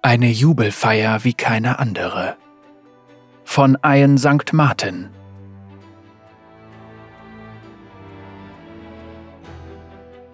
[0.00, 2.36] Eine Jubelfeier wie keine andere.
[3.44, 4.52] Von Ian St.
[4.52, 5.08] Martin.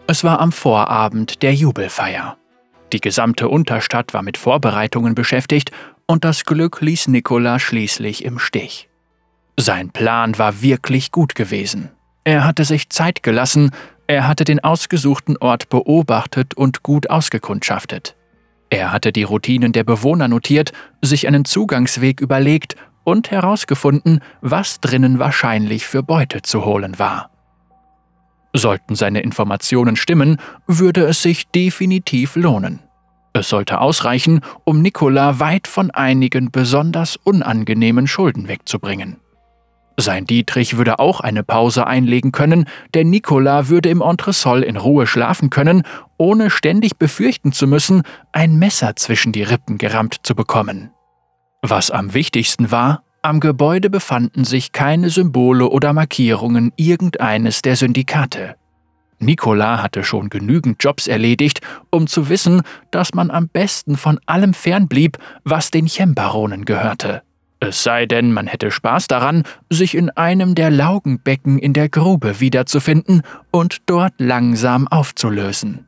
[0.06, 2.36] Es war am Vorabend der Jubelfeier.
[2.92, 5.70] Die gesamte Unterstadt war mit Vorbereitungen beschäftigt
[6.06, 8.90] und das Glück ließ Nikola schließlich im Stich.
[9.58, 11.90] Sein Plan war wirklich gut gewesen.
[12.24, 13.70] Er hatte sich Zeit gelassen,
[14.08, 18.14] er hatte den ausgesuchten Ort beobachtet und gut ausgekundschaftet.
[18.74, 22.74] Er hatte die Routinen der Bewohner notiert, sich einen Zugangsweg überlegt
[23.04, 27.30] und herausgefunden, was drinnen wahrscheinlich für Beute zu holen war.
[28.52, 32.80] Sollten seine Informationen stimmen, würde es sich definitiv lohnen.
[33.32, 39.18] Es sollte ausreichen, um Nikola weit von einigen besonders unangenehmen Schulden wegzubringen.
[39.96, 45.06] Sein Dietrich würde auch eine Pause einlegen können, denn Nikola würde im Entresol in Ruhe
[45.06, 45.84] schlafen können,
[46.18, 48.02] ohne ständig befürchten zu müssen,
[48.32, 50.90] ein Messer zwischen die Rippen gerammt zu bekommen.
[51.62, 58.56] Was am wichtigsten war, am Gebäude befanden sich keine Symbole oder Markierungen irgendeines der Syndikate.
[59.18, 64.52] Nikola hatte schon genügend Jobs erledigt, um zu wissen, dass man am besten von allem
[64.52, 67.22] fernblieb, was den Chembaronen gehörte.
[67.66, 72.38] Es sei denn, man hätte Spaß daran, sich in einem der Laugenbecken in der Grube
[72.38, 75.86] wiederzufinden und dort langsam aufzulösen.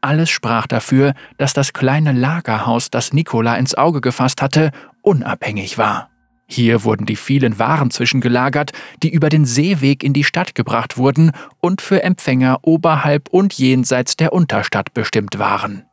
[0.00, 4.70] Alles sprach dafür, dass das kleine Lagerhaus, das Nikola ins Auge gefasst hatte,
[5.02, 6.08] unabhängig war.
[6.46, 8.70] Hier wurden die vielen Waren zwischengelagert,
[9.02, 14.14] die über den Seeweg in die Stadt gebracht wurden und für Empfänger oberhalb und jenseits
[14.14, 15.85] der Unterstadt bestimmt waren.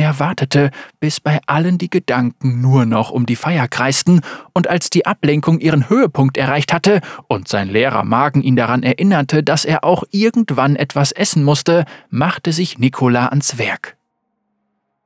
[0.00, 4.22] Er wartete, bis bei allen die Gedanken nur noch um die Feier kreisten,
[4.54, 9.42] und als die Ablenkung ihren Höhepunkt erreicht hatte und sein leerer Magen ihn daran erinnerte,
[9.42, 13.98] dass er auch irgendwann etwas essen musste, machte sich Nikola ans Werk.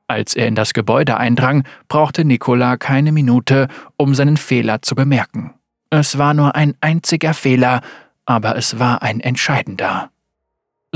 [0.07, 3.67] Als er in das Gebäude eindrang, brauchte Nikola keine Minute,
[3.97, 5.55] um seinen Fehler zu bemerken.
[5.89, 7.81] Es war nur ein einziger Fehler,
[8.25, 10.09] aber es war ein entscheidender.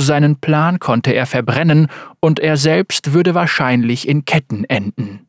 [0.01, 1.87] Seinen Plan konnte er verbrennen
[2.21, 5.27] und er selbst würde wahrscheinlich in Ketten enden.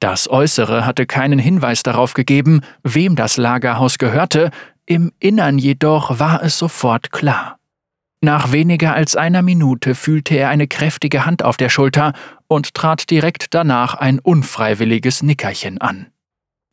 [0.00, 4.50] Das Äußere hatte keinen Hinweis darauf gegeben, wem das Lagerhaus gehörte,
[4.86, 7.58] im Innern jedoch war es sofort klar.
[8.22, 12.14] Nach weniger als einer Minute fühlte er eine kräftige Hand auf der Schulter
[12.46, 16.06] und trat direkt danach ein unfreiwilliges Nickerchen an.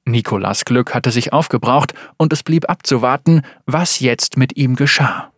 [0.05, 5.33] Nikolas Glück hatte sich aufgebraucht und es blieb abzuwarten, was jetzt mit ihm geschah.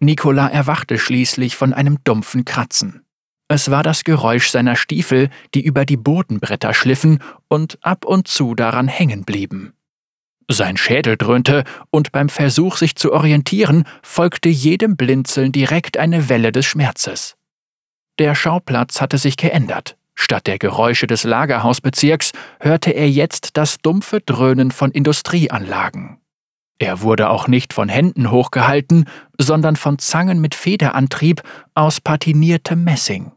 [0.00, 3.04] Nikola erwachte schließlich von einem dumpfen Kratzen.
[3.48, 8.54] Es war das Geräusch seiner Stiefel, die über die Bodenbretter schliffen und ab und zu
[8.54, 9.74] daran hängen blieben.
[10.48, 16.50] Sein Schädel dröhnte, und beim Versuch, sich zu orientieren, folgte jedem Blinzeln direkt eine Welle
[16.50, 17.36] des Schmerzes.
[18.18, 19.96] Der Schauplatz hatte sich geändert.
[20.14, 26.19] Statt der Geräusche des Lagerhausbezirks hörte er jetzt das dumpfe Dröhnen von Industrieanlagen.
[26.80, 29.04] Er wurde auch nicht von Händen hochgehalten,
[29.38, 31.42] sondern von Zangen mit Federantrieb
[31.74, 33.32] aus patiniertem Messing.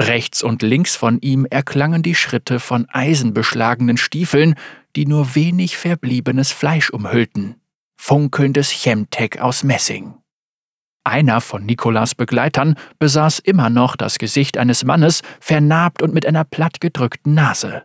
[0.00, 4.54] Rechts und links von ihm erklangen die Schritte von eisenbeschlagenen Stiefeln,
[4.94, 7.56] die nur wenig verbliebenes Fleisch umhüllten.
[8.00, 10.14] Funkelndes Chemtech aus Messing.
[11.02, 16.44] Einer von Nikolas Begleitern besaß immer noch das Gesicht eines Mannes, vernarbt und mit einer
[16.44, 17.82] plattgedrückten Nase.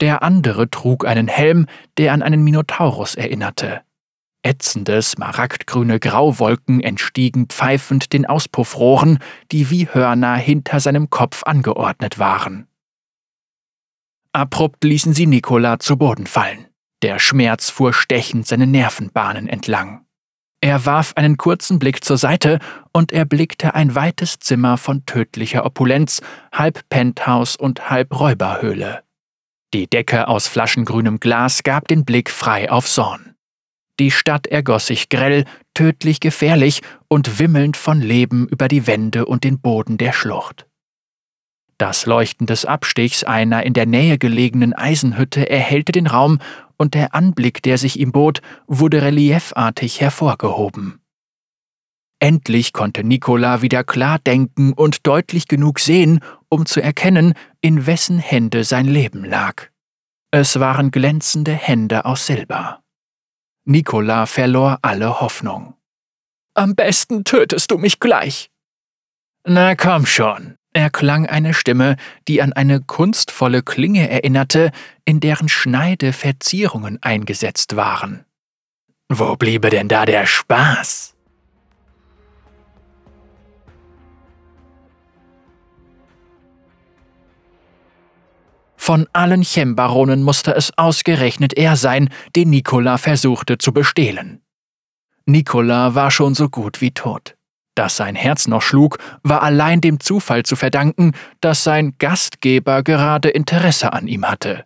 [0.00, 1.66] Der andere trug einen Helm,
[1.98, 3.82] der an einen Minotaurus erinnerte.
[4.42, 9.18] Ätzende, smaragdgrüne Grauwolken entstiegen pfeifend den Auspuffrohren,
[9.52, 12.66] die wie Hörner hinter seinem Kopf angeordnet waren.
[14.32, 16.66] Abrupt ließen sie Nikola zu Boden fallen.
[17.02, 20.06] Der Schmerz fuhr stechend seine Nervenbahnen entlang.
[20.60, 22.60] Er warf einen kurzen Blick zur Seite
[22.92, 29.02] und erblickte ein weites Zimmer von tödlicher Opulenz, halb Penthouse und halb Räuberhöhle.
[29.74, 33.31] Die Decke aus flaschengrünem Glas gab den Blick frei auf Sorn.
[34.02, 39.44] Die Stadt ergoss sich grell, tödlich gefährlich und wimmelnd von Leben über die Wände und
[39.44, 40.66] den Boden der Schlucht.
[41.78, 46.40] Das Leuchten des Abstichs einer in der Nähe gelegenen Eisenhütte erhellte den Raum,
[46.76, 51.00] und der Anblick, der sich ihm bot, wurde reliefartig hervorgehoben.
[52.18, 56.18] Endlich konnte Nikola wieder klar denken und deutlich genug sehen,
[56.48, 59.68] um zu erkennen, in wessen Hände sein Leben lag.
[60.32, 62.81] Es waren glänzende Hände aus Silber.
[63.64, 65.74] Nikola verlor alle Hoffnung.
[66.54, 68.50] Am besten tötest du mich gleich.
[69.44, 71.96] Na komm schon, erklang eine Stimme,
[72.28, 74.70] die an eine kunstvolle Klinge erinnerte,
[75.04, 78.24] in deren Schneide Verzierungen eingesetzt waren.
[79.08, 81.11] Wo bliebe denn da der Spaß?
[88.84, 94.42] Von allen Chembaronen musste es ausgerechnet er sein, den Nikola versuchte zu bestehlen.
[95.24, 97.36] Nikola war schon so gut wie tot.
[97.76, 103.28] Dass sein Herz noch schlug, war allein dem Zufall zu verdanken, dass sein Gastgeber gerade
[103.28, 104.64] Interesse an ihm hatte.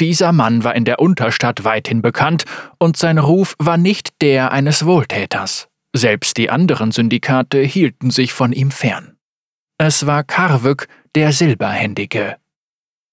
[0.00, 2.46] Dieser Mann war in der Unterstadt weithin bekannt,
[2.80, 5.68] und sein Ruf war nicht der eines Wohltäters.
[5.92, 9.16] Selbst die anderen Syndikate hielten sich von ihm fern.
[9.78, 12.38] Es war Karvük, der Silberhändige.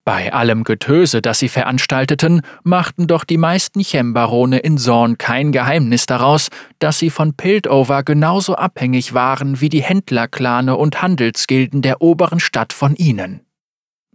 [0.06, 6.06] Bei allem Getöse, das sie veranstalteten, machten doch die meisten Chembarone in Zorn kein Geheimnis
[6.06, 12.42] daraus, dass sie von Piltover genauso abhängig waren wie die Händlerklane und Handelsgilden der oberen
[12.42, 13.46] Stadt von ihnen.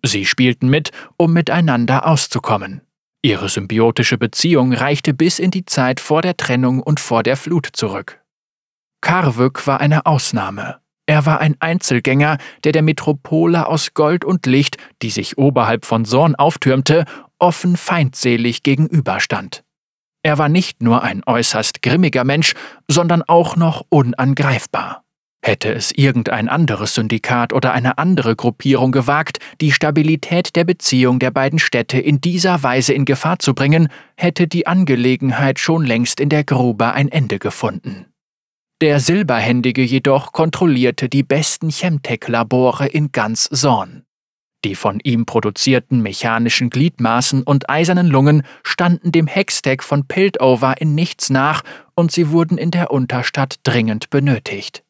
[0.04, 2.82] Sie spielten mit, um miteinander auszukommen.
[3.22, 7.66] Ihre symbiotische Beziehung reichte bis in die Zeit vor der Trennung und vor der Flut
[7.72, 8.20] zurück.
[9.00, 10.80] Karvük war eine Ausnahme.
[11.08, 16.04] Er war ein Einzelgänger, der der Metropole aus Gold und Licht, die sich oberhalb von
[16.04, 17.06] Sorn auftürmte,
[17.38, 19.64] offen feindselig gegenüberstand.
[20.22, 22.52] Er war nicht nur ein äußerst grimmiger Mensch,
[22.88, 25.02] sondern auch noch unangreifbar.
[25.40, 31.30] Hätte es irgendein anderes Syndikat oder eine andere Gruppierung gewagt, die Stabilität der Beziehung der
[31.30, 36.28] beiden Städte in dieser Weise in Gefahr zu bringen, hätte die Angelegenheit schon längst in
[36.28, 38.04] der Grube ein Ende gefunden.
[38.80, 44.04] Der Silberhändige jedoch kontrollierte die besten Chemtech-Labore in ganz Sorn.
[44.64, 50.94] Die von ihm produzierten mechanischen Gliedmaßen und eisernen Lungen standen dem Hextech von Piltover in
[50.94, 51.62] nichts nach
[51.96, 54.84] und sie wurden in der Unterstadt dringend benötigt.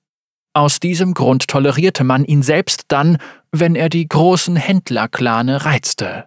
[0.52, 3.16] Aus diesem Grund tolerierte man ihn selbst dann,
[3.52, 6.26] wenn er die großen Händlerklane reizte.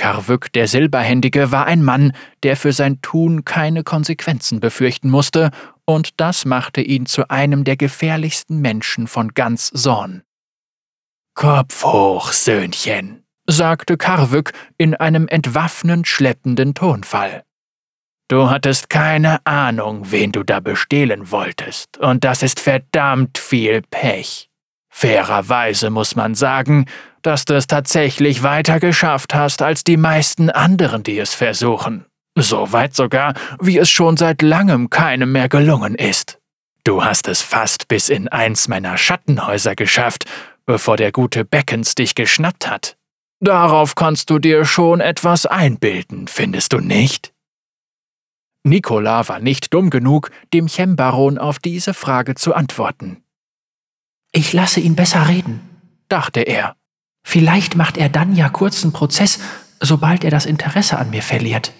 [0.00, 5.50] Karvük der Silberhändige war ein Mann, der für sein Tun keine Konsequenzen befürchten musste
[5.84, 10.22] und das machte ihn zu einem der gefährlichsten Menschen von ganz Sorn.
[11.34, 17.44] Kopf hoch, Söhnchen, sagte Karvük in einem entwaffnend schleppenden Tonfall.
[18.28, 24.48] Du hattest keine Ahnung, wen du da bestehlen wolltest, und das ist verdammt viel Pech.
[24.88, 26.86] Fairerweise muss man sagen,
[27.22, 32.06] dass du es tatsächlich weiter geschafft hast als die meisten anderen, die es versuchen.
[32.36, 36.38] So weit sogar, wie es schon seit langem keinem mehr gelungen ist.
[36.84, 40.24] Du hast es fast bis in eins meiner Schattenhäuser geschafft,
[40.64, 42.96] bevor der gute Beckens dich geschnappt hat.
[43.40, 47.32] Darauf kannst du dir schon etwas einbilden, findest du nicht?
[48.62, 53.22] Nikola war nicht dumm genug, dem Chembaron auf diese Frage zu antworten.
[54.32, 55.60] Ich lasse ihn besser reden,
[56.08, 56.76] dachte er.
[57.22, 59.40] Vielleicht macht er dann ja kurzen Prozess,
[59.80, 61.72] sobald er das Interesse an mir verliert.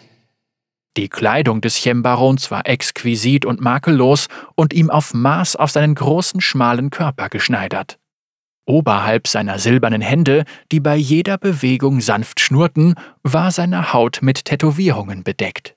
[0.97, 4.27] Die Kleidung des Chembarons war exquisit und makellos
[4.57, 7.99] und ihm auf Maß auf seinen großen, schmalen Körper geschneidert.
[8.67, 15.23] Oberhalb seiner silbernen Hände, die bei jeder Bewegung sanft schnurrten, war seine Haut mit Tätowierungen
[15.23, 15.77] bedeckt.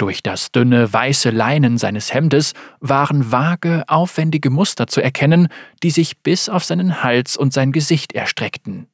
[0.00, 5.48] Durch das dünne, weiße Leinen seines Hemdes waren vage, aufwendige Muster zu erkennen,
[5.82, 8.86] die sich bis auf seinen Hals und sein Gesicht erstreckten.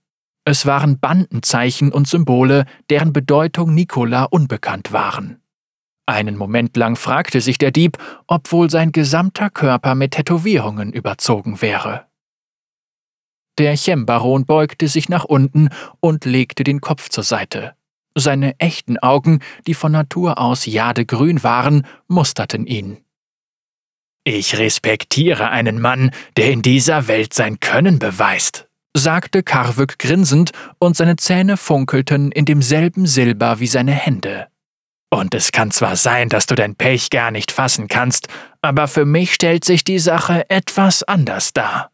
[0.44, 5.40] Es waren Bandenzeichen und Symbole, deren Bedeutung Nikola unbekannt waren.
[6.06, 11.62] Einen Moment lang fragte sich der Dieb, ob wohl sein gesamter Körper mit Tätowierungen überzogen
[11.62, 12.06] wäre.
[13.58, 15.68] Der Chembaron beugte sich nach unten
[16.00, 17.75] und legte den Kopf zur Seite.
[18.18, 22.96] Seine echten Augen, die von Natur aus jadegrün waren, musterten ihn.
[24.24, 30.96] Ich respektiere einen Mann, der in dieser Welt sein Können beweist, sagte Karvük grinsend, und
[30.96, 34.48] seine Zähne funkelten in demselben Silber wie seine Hände.
[35.10, 38.28] Und es kann zwar sein, dass du dein Pech gar nicht fassen kannst,
[38.62, 41.90] aber für mich stellt sich die Sache etwas anders dar.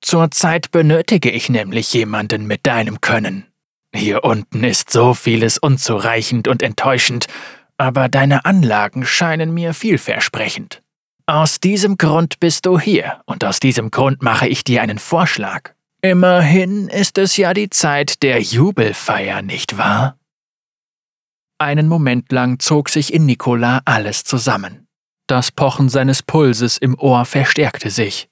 [0.00, 3.46] Zurzeit benötige ich nämlich jemanden mit deinem Können.
[3.96, 7.26] Hier unten ist so vieles unzureichend und enttäuschend,
[7.78, 10.82] aber deine Anlagen scheinen mir vielversprechend.
[11.26, 15.72] Aus diesem Grund bist du hier, und aus diesem Grund mache ich dir einen Vorschlag.
[16.02, 20.18] Immerhin ist es ja die Zeit der Jubelfeier, nicht wahr?
[21.58, 24.86] Einen Moment lang zog sich in Nikola alles zusammen.
[25.26, 28.28] Das Pochen seines Pulses im Ohr verstärkte sich.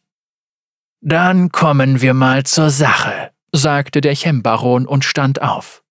[1.00, 5.82] Dann kommen wir mal zur Sache, sagte der Chembaron und stand auf.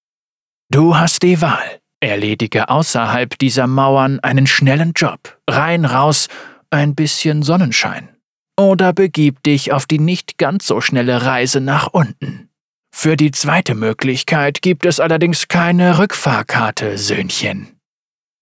[0.70, 1.80] Du hast die Wahl.
[2.00, 5.40] Erledige außerhalb dieser Mauern einen schnellen Job.
[5.50, 6.28] Rein raus,
[6.70, 8.14] ein bisschen Sonnenschein
[8.60, 12.50] oder begib dich auf die nicht ganz so schnelle Reise nach unten.
[12.96, 17.80] Für die zweite Möglichkeit gibt es allerdings keine Rückfahrkarte, Söhnchen.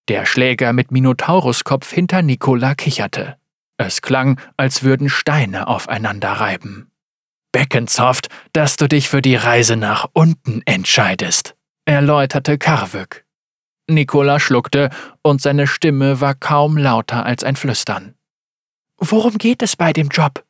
[0.10, 3.38] Der Schläger mit Minotauruskopf hinter Nikola kicherte.
[3.78, 6.91] Es klang, als würden Steine aufeinander reiben.
[7.52, 11.56] Beckens hofft, dass du dich für die Reise nach unten entscheidest.
[11.86, 13.26] erläuterte Karvük.
[13.88, 14.90] Nikola schluckte,
[15.22, 18.16] und seine Stimme war kaum lauter als ein Flüstern.
[18.98, 20.46] Worum geht es bei dem Job?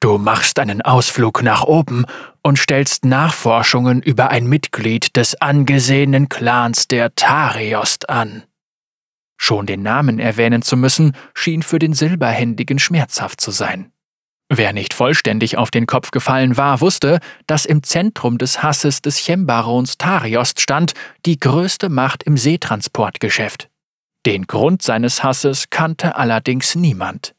[0.00, 2.06] Du machst einen Ausflug nach oben
[2.42, 8.42] und stellst Nachforschungen über ein Mitglied des angesehenen Clans der Tariost an.
[9.36, 13.91] Schon den Namen erwähnen zu müssen, schien für den Silberhändigen schmerzhaft zu sein.
[14.48, 19.16] Wer nicht vollständig auf den Kopf gefallen war, wusste, dass im Zentrum des Hasses des
[19.16, 20.92] Chembarons Tariost stand
[21.24, 23.70] die größte Macht im Seetransportgeschäft.
[24.26, 27.34] Den Grund seines Hasses kannte allerdings niemand.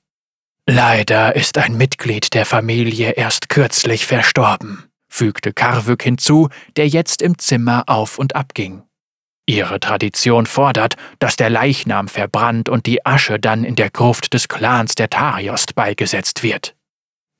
[0.65, 7.37] Leider ist ein Mitglied der Familie erst kürzlich verstorben, fügte Karvük hinzu, der jetzt im
[7.37, 8.83] Zimmer auf und ab ging.
[9.45, 14.47] Ihre Tradition fordert, dass der Leichnam verbrannt und die Asche dann in der Gruft des
[14.47, 16.75] Clans der Tariost beigesetzt wird.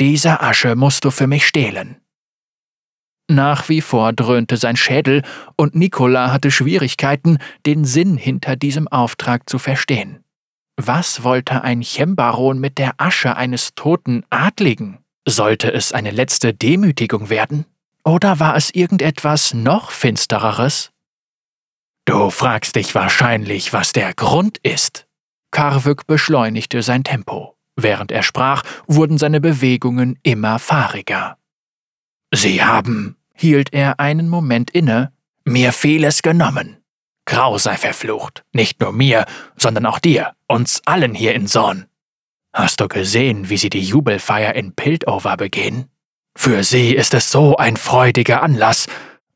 [0.04, 1.96] Diese Asche musst du für mich stehlen.
[3.30, 5.22] Nach wie vor dröhnte sein Schädel,
[5.56, 10.26] und Nikola hatte Schwierigkeiten, den Sinn hinter diesem Auftrag zu verstehen.
[10.76, 14.98] Was wollte ein Chembaron mit der Asche eines toten Adligen?
[15.26, 17.66] Sollte es eine letzte Demütigung werden?
[18.04, 20.92] Oder war es irgendetwas noch finstereres?
[22.04, 25.08] Du fragst dich wahrscheinlich, was der Grund ist.
[25.52, 27.53] Karvük beschleunigte sein Tempo.
[27.76, 31.38] Während er sprach, wurden seine Bewegungen immer fahriger.
[32.34, 35.12] Sie haben, hielt er einen Moment inne,
[35.46, 36.78] mir vieles genommen.
[37.26, 39.26] Grau sei verflucht, nicht nur mir,
[39.56, 41.86] sondern auch dir, uns allen hier in Zorn.
[42.54, 45.90] Hast du gesehen, wie sie die Jubelfeier in Piltover begehen?
[46.36, 48.88] Für sie ist es so ein freudiger Anlass,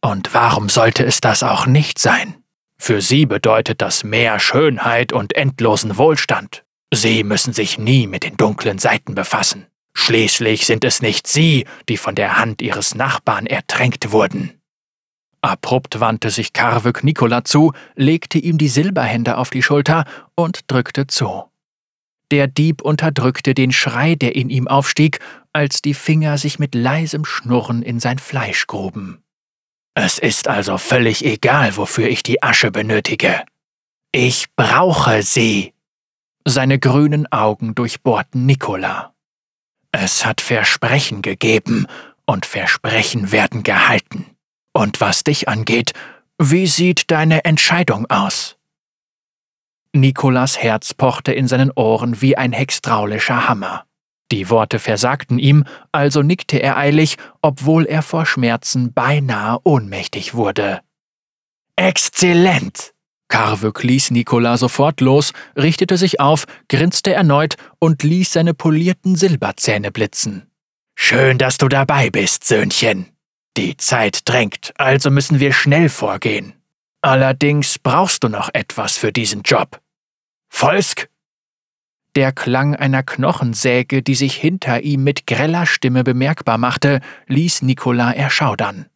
[0.02, 2.44] und warum sollte es das auch nicht sein?
[2.78, 6.64] Für sie bedeutet das mehr Schönheit und endlosen Wohlstand.
[6.94, 9.68] Sie müssen sich nie mit den dunklen Seiten befassen.
[9.94, 14.62] Schließlich sind es nicht sie, die von der Hand ihres Nachbarn ertränkt wurden.
[15.42, 21.08] Abrupt wandte sich Karvök Nikola zu, legte ihm die Silberhände auf die Schulter und drückte
[21.08, 21.46] zu.
[22.32, 25.20] Der Dieb unterdrückte den Schrei, der in ihm aufstieg,
[25.54, 29.24] als die Finger sich mit leisem Schnurren in sein Fleisch gruben.
[29.94, 33.44] Es ist also völlig egal, wofür ich die Asche benötige.
[34.12, 35.74] Ich brauche sie.
[36.50, 39.14] Seine grünen Augen durchbohrten Nikola.
[39.92, 41.88] Es hat Versprechen gegeben,
[42.26, 44.38] und Versprechen werden gehalten.
[44.72, 45.92] Und was dich angeht,
[46.42, 48.56] wie sieht deine Entscheidung aus?
[49.92, 53.84] Nikolas Herz pochte in seinen Ohren wie ein hextraulischer Hammer.
[54.32, 60.80] Die Worte versagten ihm, also nickte er eilig, obwohl er vor Schmerzen beinahe ohnmächtig wurde.
[61.76, 62.94] Exzellent!
[63.30, 69.92] Karvük ließ Nikola sofort los, richtete sich auf, grinste erneut und ließ seine polierten Silberzähne
[69.92, 70.50] blitzen.
[70.96, 73.08] Schön, dass du dabei bist, Söhnchen.
[73.58, 76.54] Die Zeit drängt, also müssen wir schnell vorgehen.
[77.02, 79.82] Allerdings brauchst du noch etwas für diesen Job.
[80.50, 81.10] Volsk?
[82.16, 88.12] Der Klang einer Knochensäge, die sich hinter ihm mit greller Stimme bemerkbar machte, ließ Nikola
[88.12, 88.88] erschaudern.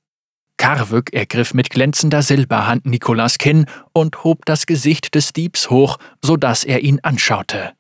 [0.62, 6.38] Karvük ergriff mit glänzender Silberhand Nikolas Kinn und hob das Gesicht des Diebs hoch, so
[6.38, 7.74] dass er ihn anschaute.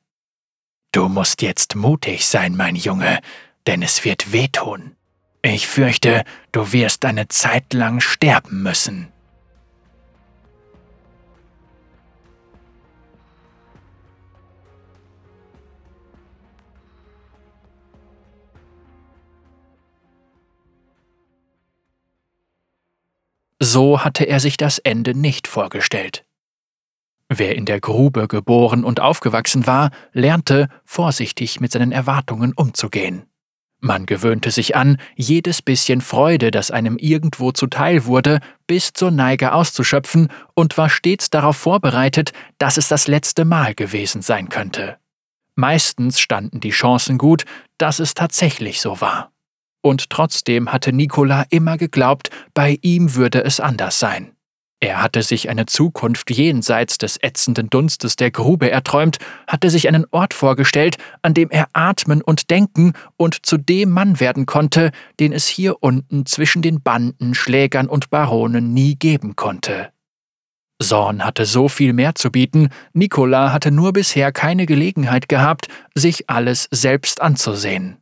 [0.91, 3.19] Du musst jetzt mutig sein, mein Junge,
[3.67, 4.95] denn es wird wehtun.
[5.43, 9.10] Ich fürchte, du wirst eine Zeit lang sterben müssen.
[23.63, 26.25] So hatte er sich das Ende nicht vorgestellt.
[27.29, 33.27] Wer in der Grube geboren und aufgewachsen war, lernte, vorsichtig mit seinen Erwartungen umzugehen.
[33.79, 39.53] Man gewöhnte sich an, jedes bisschen Freude, das einem irgendwo zuteil wurde, bis zur Neige
[39.53, 44.97] auszuschöpfen und war stets darauf vorbereitet, dass es das letzte Mal gewesen sein könnte.
[45.53, 47.45] Meistens standen die Chancen gut,
[47.77, 49.31] dass es tatsächlich so war.
[49.81, 54.33] Und trotzdem hatte Nikola immer geglaubt, bei ihm würde es anders sein.
[54.83, 60.07] Er hatte sich eine Zukunft jenseits des ätzenden Dunstes der Grube erträumt, hatte sich einen
[60.09, 65.33] Ort vorgestellt, an dem er atmen und denken und zu dem Mann werden konnte, den
[65.33, 69.91] es hier unten zwischen den Banden, Schlägern und Baronen nie geben konnte.
[70.81, 76.27] Sorn hatte so viel mehr zu bieten, Nikola hatte nur bisher keine Gelegenheit gehabt, sich
[76.27, 78.00] alles selbst anzusehen.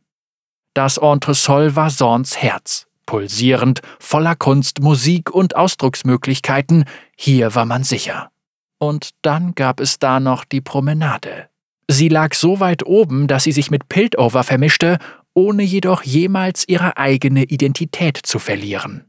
[0.80, 8.30] Das Entresol war Sorns Herz pulsierend, voller Kunst, Musik und Ausdrucksmöglichkeiten, hier war man sicher.
[8.78, 11.50] Und dann gab es da noch die Promenade.
[11.86, 14.96] Sie lag so weit oben, dass sie sich mit Piltover vermischte,
[15.34, 19.04] ohne jedoch jemals ihre eigene Identität zu verlieren.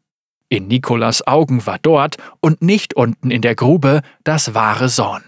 [0.49, 5.23] In Nikolas Augen war dort und nicht unten in der Grube das wahre Sorn.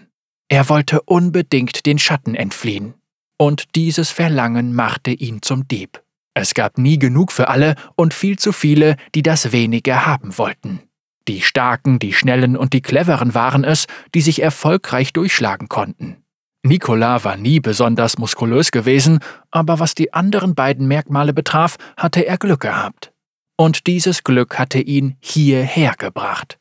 [0.48, 2.92] Er wollte unbedingt den Schatten entfliehen.
[3.38, 6.03] Und dieses Verlangen machte ihn zum Dieb.
[6.34, 10.80] Es gab nie genug für alle und viel zu viele, die das wenige haben wollten.
[11.28, 16.18] Die Starken, die Schnellen und die Cleveren waren es, die sich erfolgreich durchschlagen konnten.
[16.66, 22.38] Nicola war nie besonders muskulös gewesen, aber was die anderen beiden Merkmale betraf, hatte er
[22.38, 23.12] Glück gehabt.
[23.56, 26.58] Und dieses Glück hatte ihn hierher gebracht.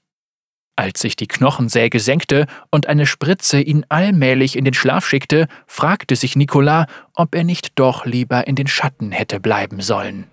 [0.76, 6.16] Als sich die Knochensäge senkte und eine Spritze ihn allmählich in den Schlaf schickte, fragte
[6.16, 10.33] sich Nicola, ob er nicht doch lieber in den Schatten hätte bleiben sollen.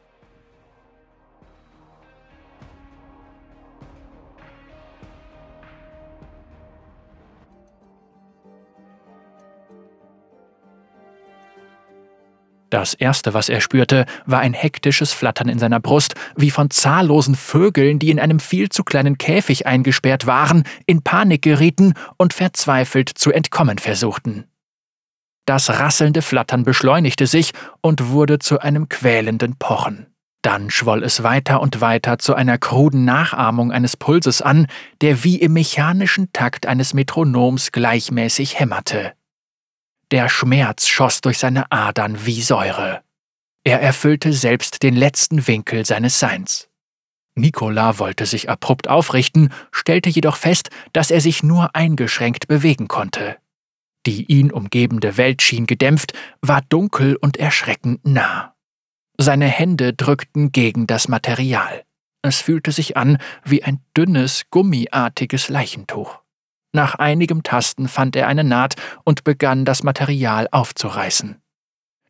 [12.70, 17.34] Das Erste, was er spürte, war ein hektisches Flattern in seiner Brust, wie von zahllosen
[17.34, 23.08] Vögeln, die in einem viel zu kleinen Käfig eingesperrt waren, in Panik gerieten und verzweifelt
[23.08, 24.44] zu entkommen versuchten.
[25.46, 27.50] Das rasselnde Flattern beschleunigte sich
[27.80, 30.06] und wurde zu einem quälenden Pochen.
[30.42, 34.68] Dann schwoll es weiter und weiter zu einer kruden Nachahmung eines Pulses an,
[35.00, 39.12] der wie im mechanischen Takt eines Metronoms gleichmäßig hämmerte.
[40.10, 43.02] Der Schmerz schoss durch seine Adern wie Säure.
[43.62, 46.68] Er erfüllte selbst den letzten Winkel seines Seins.
[47.36, 53.36] Nikola wollte sich abrupt aufrichten, stellte jedoch fest, dass er sich nur eingeschränkt bewegen konnte.
[54.06, 58.54] Die ihn umgebende Welt schien gedämpft, war dunkel und erschreckend nah.
[59.16, 61.84] Seine Hände drückten gegen das Material.
[62.22, 66.19] Es fühlte sich an wie ein dünnes, gummiartiges Leichentuch.
[66.72, 71.40] Nach einigem Tasten fand er eine Naht und begann das Material aufzureißen.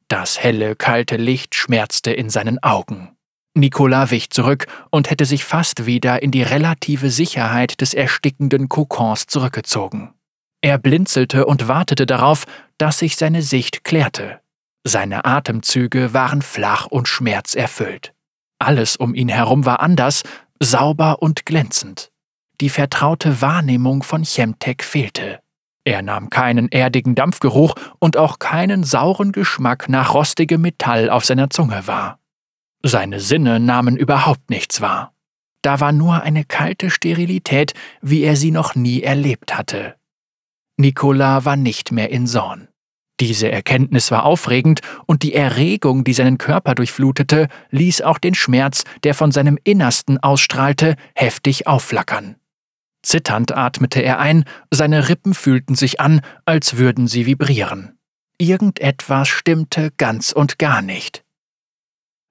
[0.08, 3.16] Das helle, kalte Licht schmerzte in seinen Augen.
[3.54, 9.26] Nicola wich zurück und hätte sich fast wieder in die relative Sicherheit des erstickenden Kokons
[9.26, 10.14] zurückgezogen.
[10.62, 12.44] Er blinzelte und wartete darauf,
[12.78, 14.40] dass sich seine Sicht klärte.
[14.84, 18.12] Seine Atemzüge waren flach und schmerzerfüllt.
[18.58, 20.22] Alles um ihn herum war anders,
[20.58, 22.10] sauber und glänzend.
[22.60, 25.40] Die vertraute Wahrnehmung von Chemtek fehlte.
[25.84, 31.48] Er nahm keinen erdigen Dampfgeruch und auch keinen sauren Geschmack nach rostigem Metall auf seiner
[31.48, 32.18] Zunge wahr.
[32.82, 35.14] Seine Sinne nahmen überhaupt nichts wahr.
[35.62, 39.96] Da war nur eine kalte Sterilität, wie er sie noch nie erlebt hatte.
[40.76, 42.68] Nicola war nicht mehr in Sorn.
[43.20, 48.84] Diese Erkenntnis war aufregend und die Erregung, die seinen Körper durchflutete, ließ auch den Schmerz,
[49.04, 52.39] der von seinem Innersten ausstrahlte, heftig aufflackern.
[53.02, 57.98] Zitternd atmete er ein, seine Rippen fühlten sich an, als würden sie vibrieren.
[58.38, 61.24] Irgendetwas stimmte ganz und gar nicht.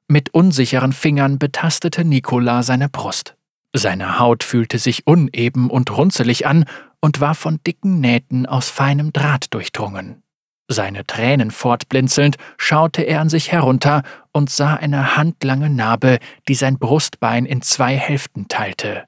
[0.08, 3.36] Mit unsicheren Fingern betastete Nikola seine Brust.
[3.75, 6.65] Seine Haut fühlte sich uneben und runzelig an
[6.99, 10.23] und war von dicken Nähten aus feinem Draht durchdrungen.
[10.67, 16.77] Seine Tränen fortblinzelnd schaute er an sich herunter und sah eine handlange Narbe, die sein
[16.77, 19.05] Brustbein in zwei Hälften teilte.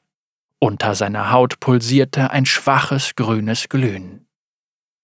[0.63, 4.27] Unter seiner Haut pulsierte ein schwaches grünes Glühen.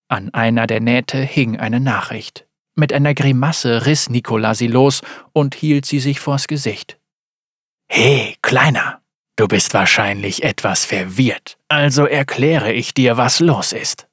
[0.07, 2.45] An einer der Nähte hing eine Nachricht.
[2.75, 5.01] Mit einer Grimasse riss Nikola sie los
[5.33, 6.99] und hielt sie sich vors Gesicht.
[7.89, 9.01] He, Kleiner,
[9.35, 14.07] du bist wahrscheinlich etwas verwirrt, also erkläre ich dir, was los ist.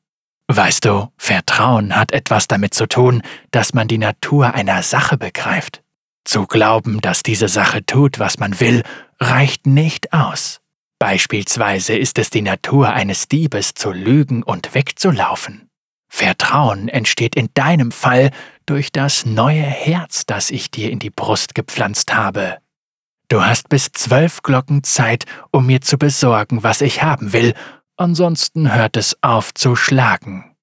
[0.48, 5.82] Weißt du, Vertrauen hat etwas damit zu tun, dass man die Natur einer Sache begreift.
[6.24, 8.82] Zu glauben, dass diese Sache tut, was man will,
[9.20, 10.62] reicht nicht aus.
[10.98, 15.68] Beispielsweise ist es die Natur eines Diebes zu lügen und wegzulaufen.
[16.08, 18.30] Vertrauen entsteht in deinem Fall
[18.66, 22.58] durch das neue Herz, das ich dir in die Brust gepflanzt habe.
[23.28, 27.54] Du hast bis zwölf Glocken Zeit, um mir zu besorgen, was ich haben will,
[27.96, 30.54] ansonsten hört es auf zu schlagen.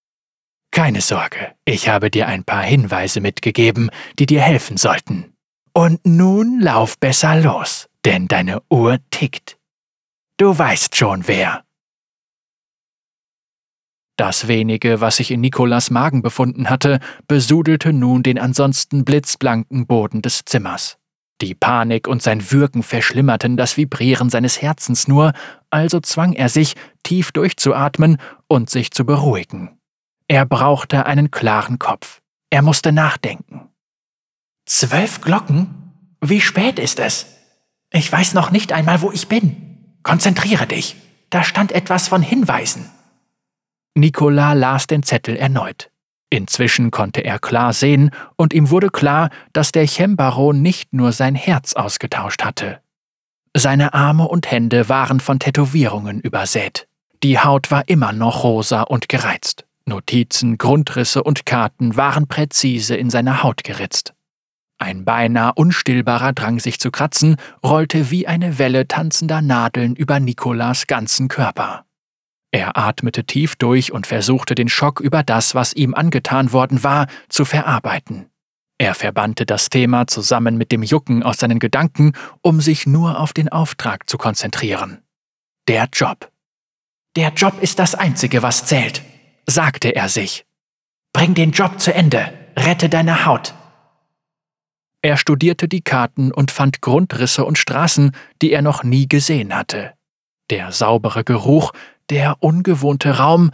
[0.71, 5.33] Keine Sorge, ich habe dir ein paar Hinweise mitgegeben, die dir helfen sollten.
[5.73, 9.57] Und nun lauf besser los, denn deine Uhr tickt.
[10.41, 11.63] Du weißt schon wer.
[14.17, 20.23] Das wenige, was sich in Nikolas Magen befunden hatte, besudelte nun den ansonsten blitzblanken Boden
[20.23, 20.97] des Zimmers.
[21.41, 25.33] Die Panik und sein Würgen verschlimmerten das Vibrieren seines Herzens nur,
[25.69, 26.73] also zwang er sich,
[27.03, 29.77] tief durchzuatmen und sich zu beruhigen.
[30.27, 32.19] Er brauchte einen klaren Kopf.
[32.49, 33.69] Er musste nachdenken.
[34.65, 35.93] Zwölf Glocken?
[36.19, 37.27] Wie spät ist es?
[37.91, 39.70] Ich weiß noch nicht einmal, wo ich bin.
[40.03, 40.95] Konzentriere dich.
[41.29, 42.89] Da stand etwas von Hinweisen.
[43.95, 45.89] Nicolas las den Zettel erneut.
[46.29, 51.35] Inzwischen konnte er klar sehen, und ihm wurde klar, dass der Chembaron nicht nur sein
[51.35, 52.79] Herz ausgetauscht hatte.
[53.55, 56.87] Seine Arme und Hände waren von Tätowierungen übersät.
[57.21, 59.65] Die Haut war immer noch rosa und gereizt.
[59.85, 64.13] Notizen, Grundrisse und Karten waren präzise in seine Haut geritzt.
[64.81, 70.87] Ein beinahe unstillbarer Drang, sich zu kratzen, rollte wie eine Welle tanzender Nadeln über Nikolas
[70.87, 71.85] ganzen Körper.
[72.49, 77.05] Er atmete tief durch und versuchte den Schock über das, was ihm angetan worden war,
[77.29, 78.25] zu verarbeiten.
[78.79, 83.33] Er verbannte das Thema zusammen mit dem Jucken aus seinen Gedanken, um sich nur auf
[83.33, 85.03] den Auftrag zu konzentrieren.
[85.67, 86.31] Der Job.
[87.15, 89.03] Der Job ist das Einzige, was zählt,
[89.45, 90.43] sagte er sich.
[91.13, 93.53] Bring den Job zu Ende, rette deine Haut.
[95.01, 98.11] Er studierte die Karten und fand Grundrisse und Straßen,
[98.41, 99.93] die er noch nie gesehen hatte.
[100.49, 101.71] Der saubere Geruch,
[102.09, 103.51] der ungewohnte Raum,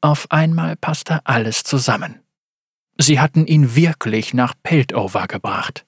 [0.00, 2.20] auf einmal passte alles zusammen.
[2.96, 5.84] Sie hatten ihn wirklich nach Piltover gebracht.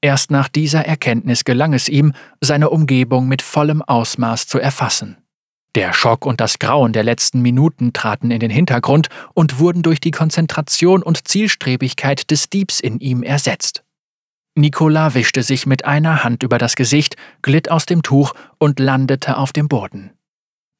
[0.00, 5.16] Erst nach dieser Erkenntnis gelang es ihm, seine Umgebung mit vollem Ausmaß zu erfassen.
[5.76, 10.00] Der Schock und das Grauen der letzten Minuten traten in den Hintergrund und wurden durch
[10.00, 13.82] die Konzentration und Zielstrebigkeit des Diebs in ihm ersetzt.
[14.56, 19.36] Nicolas wischte sich mit einer Hand über das Gesicht, glitt aus dem Tuch und landete
[19.36, 20.12] auf dem Boden.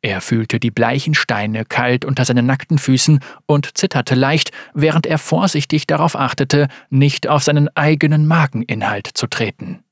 [0.01, 5.17] Er fühlte die bleichen Steine kalt unter seinen nackten Füßen und zitterte leicht, während er
[5.17, 9.83] vorsichtig darauf achtete, nicht auf seinen eigenen Mageninhalt zu treten.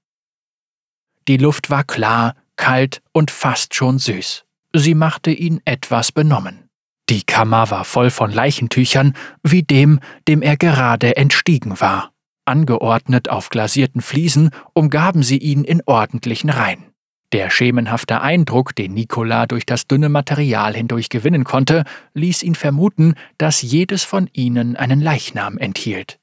[1.28, 4.44] Die Luft war klar, kalt und fast schon süß.
[4.74, 6.68] Sie machte ihn etwas benommen.
[7.08, 12.12] Die Kammer war voll von Leichentüchern, wie dem, dem er gerade entstiegen war.
[12.44, 16.92] Angeordnet auf glasierten Fliesen umgaben sie ihn in ordentlichen Reihen.
[17.32, 23.14] Der schemenhafte Eindruck, den Nikola durch das dünne Material hindurch gewinnen konnte, ließ ihn vermuten,
[23.38, 26.18] dass jedes von ihnen einen Leichnam enthielt.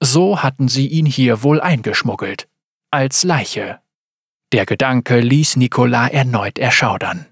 [0.00, 2.48] So hatten sie ihn hier wohl eingeschmuggelt.
[2.90, 3.80] Als Leiche.
[4.52, 7.26] Der Gedanke ließ Nikola erneut erschaudern.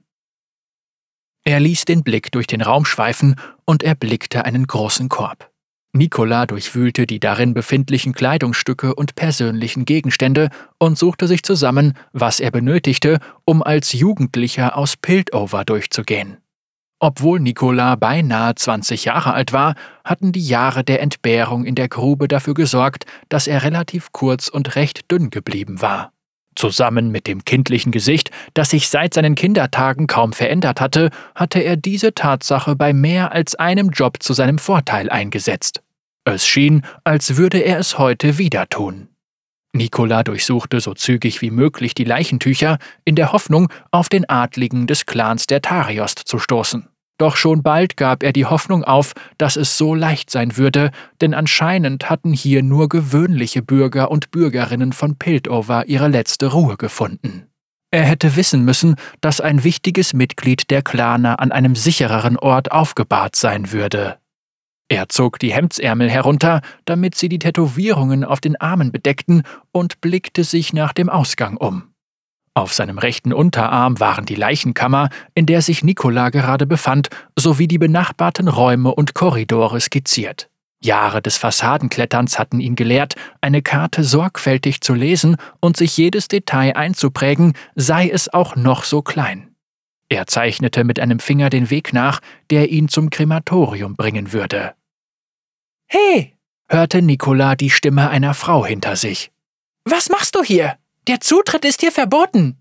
[1.45, 5.51] Er ließ den Blick durch den Raum schweifen und erblickte einen großen Korb.
[5.97, 12.51] Nicola durchwühlte die darin befindlichen Kleidungsstücke und persönlichen Gegenstände und suchte sich zusammen, was er
[12.51, 16.39] benötigte, um als Jugendlicher aus Piltover durchzugehen.
[16.99, 22.27] Obwohl Nicola beinahe 20 Jahre alt war, hatten die Jahre der Entbehrung in der Grube
[22.27, 26.13] dafür gesorgt, dass er relativ kurz und recht dünn geblieben war.
[26.55, 31.77] Zusammen mit dem kindlichen Gesicht, das sich seit seinen Kindertagen kaum verändert hatte, hatte er
[31.77, 35.83] diese Tatsache bei mehr als einem Job zu seinem Vorteil eingesetzt.
[36.29, 39.09] Es schien, als würde er es heute wieder tun.
[39.73, 45.07] Nikola durchsuchte so zügig wie möglich die Leichentücher, in der Hoffnung, auf den Adligen des
[45.07, 46.89] Clans der Tariost zu stoßen.
[47.19, 51.33] Doch schon bald gab er die Hoffnung auf, dass es so leicht sein würde, denn
[51.33, 57.47] anscheinend hatten hier nur gewöhnliche Bürger und Bürgerinnen von Piltover ihre letzte Ruhe gefunden.
[57.93, 63.37] Er hätte wissen müssen, dass ein wichtiges Mitglied der Claner an einem sichereren Ort aufgebahrt
[63.37, 64.19] sein würde.
[64.88, 70.44] Er zog die Hemdsärmel herunter, damit sie die Tätowierungen auf den Armen bedeckten, und blickte
[70.44, 71.92] sich nach dem Ausgang um.
[72.55, 77.79] Auf seinem rechten Unterarm waren die Leichenkammer, in der sich Nikola gerade befand, sowie die
[77.79, 80.49] benachbarten Räume und Korridore skizziert.
[80.83, 86.77] Jahre des Fassadenkletterns hatten ihn gelehrt, eine Karte sorgfältig zu lesen und sich jedes Detail
[86.77, 89.56] einzuprägen, sei es auch noch so klein.
[90.09, 94.75] Er zeichnete mit einem Finger den Weg nach, der ihn zum Krematorium bringen würde.
[95.88, 96.35] Hey!
[96.69, 99.31] hörte Nikola die Stimme einer Frau hinter sich.
[99.85, 100.77] Was machst du hier?
[101.07, 102.61] Der Zutritt ist hier verboten.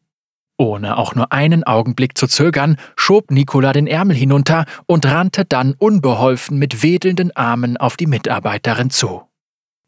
[0.58, 5.74] Ohne auch nur einen Augenblick zu zögern, schob Nikola den Ärmel hinunter und rannte dann
[5.74, 9.24] unbeholfen mit wedelnden Armen auf die Mitarbeiterin zu.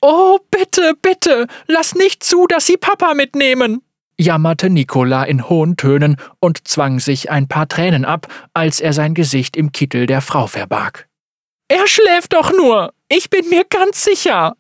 [0.02, 3.82] Oh, bitte, bitte, lass nicht zu, dass Sie Papa mitnehmen,
[4.20, 9.14] jammerte Nikola in hohen Tönen und zwang sich ein paar Tränen ab, als er sein
[9.14, 11.08] Gesicht im Kittel der Frau verbarg.
[11.68, 14.56] Er schläft doch nur, ich bin mir ganz sicher.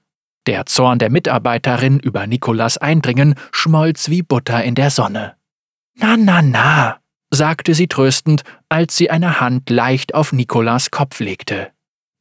[0.46, 5.36] Der Zorn der Mitarbeiterin über Nikolas Eindringen schmolz wie Butter in der Sonne.
[5.96, 7.00] Na, na, na,
[7.32, 11.72] sagte sie tröstend, als sie eine Hand leicht auf Nikolas Kopf legte.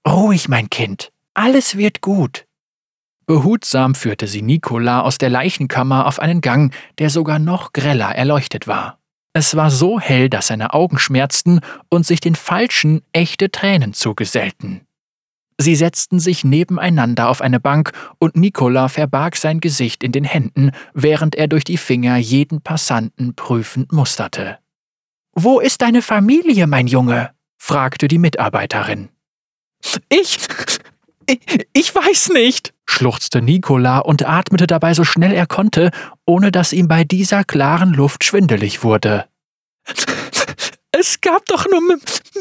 [0.08, 2.45] Ruhig, mein Kind, alles wird gut.
[3.26, 8.68] Behutsam führte sie Nikola aus der Leichenkammer auf einen Gang, der sogar noch greller erleuchtet
[8.68, 9.00] war.
[9.32, 11.60] Es war so hell, dass seine Augen schmerzten
[11.90, 14.86] und sich den falschen echte Tränen zugesellten.
[15.58, 20.70] Sie setzten sich nebeneinander auf eine Bank und Nikola verbarg sein Gesicht in den Händen,
[20.94, 24.58] während er durch die Finger jeden Passanten prüfend musterte.
[25.32, 27.30] Wo ist deine Familie, mein Junge?
[27.58, 29.08] fragte die Mitarbeiterin.
[30.08, 30.38] Ich
[31.72, 35.90] Ich weiß nicht, schluchzte Nikola und atmete dabei so schnell er konnte,
[36.24, 39.28] ohne dass ihm bei dieser klaren Luft schwindelig wurde.
[40.92, 41.82] Es gab doch nur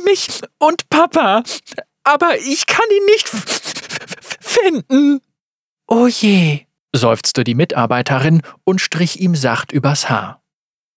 [0.06, 1.44] mich und Papa,
[2.04, 3.28] aber ich kann ihn nicht
[4.40, 5.22] finden.
[5.88, 10.42] Oh je, seufzte die Mitarbeiterin und strich ihm sacht übers Haar.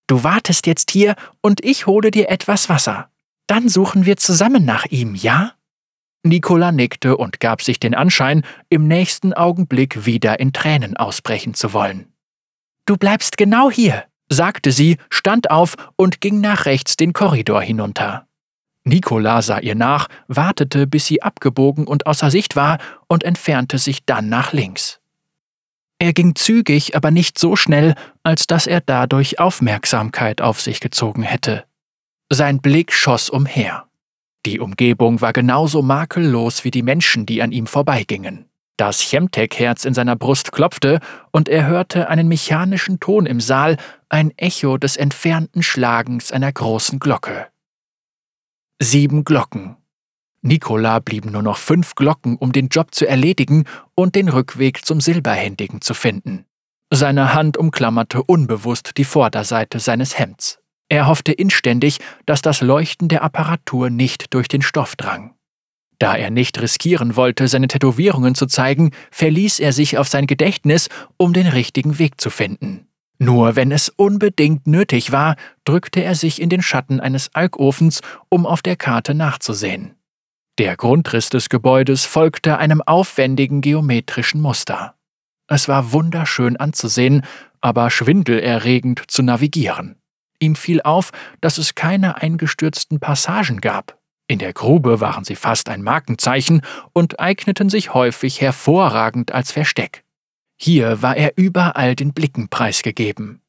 [0.06, 3.10] Du wartest jetzt hier und ich hole dir etwas Wasser.
[3.46, 5.57] Dann suchen wir zusammen nach ihm, ja?
[6.28, 11.72] Nicola nickte und gab sich den Anschein, im nächsten Augenblick wieder in Tränen ausbrechen zu
[11.72, 12.12] wollen.
[12.86, 18.26] Du bleibst genau hier, sagte sie, stand auf und ging nach rechts den Korridor hinunter.
[18.84, 24.04] Nicola sah ihr nach, wartete, bis sie abgebogen und außer Sicht war und entfernte sich
[24.06, 25.00] dann nach links.
[25.98, 31.22] Er ging zügig, aber nicht so schnell, als dass er dadurch Aufmerksamkeit auf sich gezogen
[31.22, 31.64] hätte.
[32.30, 33.87] Sein Blick schoss umher.
[34.46, 38.46] Die Umgebung war genauso makellos wie die Menschen, die an ihm vorbeigingen.
[38.76, 41.00] Das Chemtek-Herz in seiner Brust klopfte,
[41.32, 43.76] und er hörte einen mechanischen Ton im Saal,
[44.08, 47.48] ein Echo des entfernten Schlagens einer großen Glocke.
[48.80, 49.76] Sieben Glocken.
[50.42, 53.64] Nikola blieben nur noch fünf Glocken, um den Job zu erledigen
[53.96, 56.44] und den Rückweg zum Silberhändigen zu finden.
[56.90, 60.57] Seine Hand umklammerte unbewusst die Vorderseite seines Hemds.
[60.88, 65.34] Er hoffte inständig, dass das Leuchten der Apparatur nicht durch den Stoff drang.
[65.98, 70.88] Da er nicht riskieren wollte, seine Tätowierungen zu zeigen, verließ er sich auf sein Gedächtnis,
[71.16, 72.86] um den richtigen Weg zu finden.
[73.18, 78.46] Nur wenn es unbedingt nötig war, drückte er sich in den Schatten eines Alkofens, um
[78.46, 79.96] auf der Karte nachzusehen.
[80.58, 84.94] Der Grundriss des Gebäudes folgte einem aufwendigen geometrischen Muster.
[85.48, 87.24] Es war wunderschön anzusehen,
[87.60, 89.97] aber schwindelerregend zu navigieren.
[90.40, 93.98] Ihm fiel auf, dass es keine eingestürzten Passagen gab.
[94.28, 96.60] In der Grube waren sie fast ein Markenzeichen
[96.92, 100.04] und eigneten sich häufig hervorragend als Versteck.
[100.60, 103.40] Hier war er überall den Blicken preisgegeben.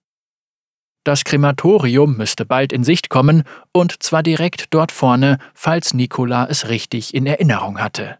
[1.03, 6.69] Das Krematorium müsste bald in Sicht kommen, und zwar direkt dort vorne, falls Nikola es
[6.69, 8.17] richtig in Erinnerung hatte.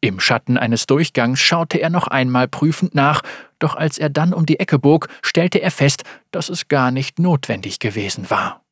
[0.00, 3.22] Im Schatten eines Durchgangs schaute er noch einmal prüfend nach,
[3.60, 7.20] doch als er dann um die Ecke bog, stellte er fest, dass es gar nicht
[7.20, 8.64] notwendig gewesen war.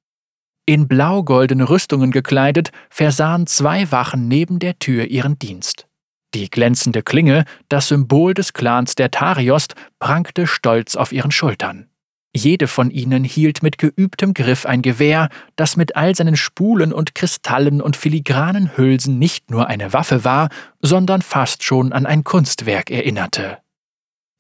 [0.67, 5.87] In blau-goldene Rüstungen gekleidet, versahen zwei Wachen neben der Tür ihren Dienst.
[6.35, 11.89] Die glänzende Klinge, das Symbol des Clans der Tariost, prangte stolz auf ihren Schultern.
[12.37, 17.15] Jede von ihnen hielt mit geübtem Griff ein Gewehr, das mit all seinen Spulen und
[17.15, 20.51] Kristallen und filigranen Hülsen nicht nur eine Waffe war,
[20.83, 23.59] sondern fast schon an ein Kunstwerk erinnerte.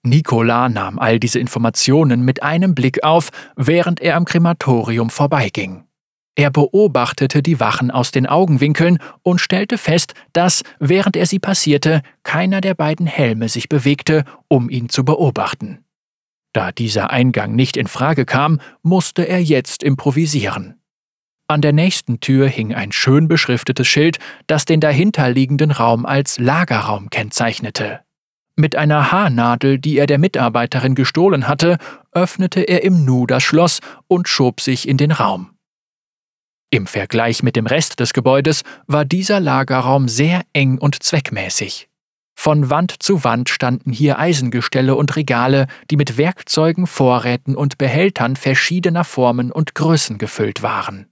[0.09, 5.85] Nikola nahm all diese Informationen mit einem Blick auf, während er am Krematorium vorbeiging.
[6.39, 12.03] Er beobachtete die Wachen aus den Augenwinkeln und stellte fest, dass, während er sie passierte,
[12.23, 15.85] keiner der beiden Helme sich bewegte, um ihn zu beobachten.
[16.53, 20.81] Da dieser Eingang nicht in Frage kam, musste er jetzt improvisieren.
[21.49, 27.11] An der nächsten Tür hing ein schön beschriftetes Schild, das den dahinterliegenden Raum als Lagerraum
[27.11, 28.01] kennzeichnete.
[28.61, 31.79] Mit einer Haarnadel, die er der Mitarbeiterin gestohlen hatte,
[32.11, 35.51] öffnete er im Nu das Schloss und schob sich in den Raum.
[36.69, 41.89] Im Vergleich mit dem Rest des Gebäudes war dieser Lagerraum sehr eng und zweckmäßig.
[42.35, 48.35] Von Wand zu Wand standen hier Eisengestelle und Regale, die mit Werkzeugen, Vorräten und Behältern
[48.35, 51.07] verschiedener Formen und Größen gefüllt waren.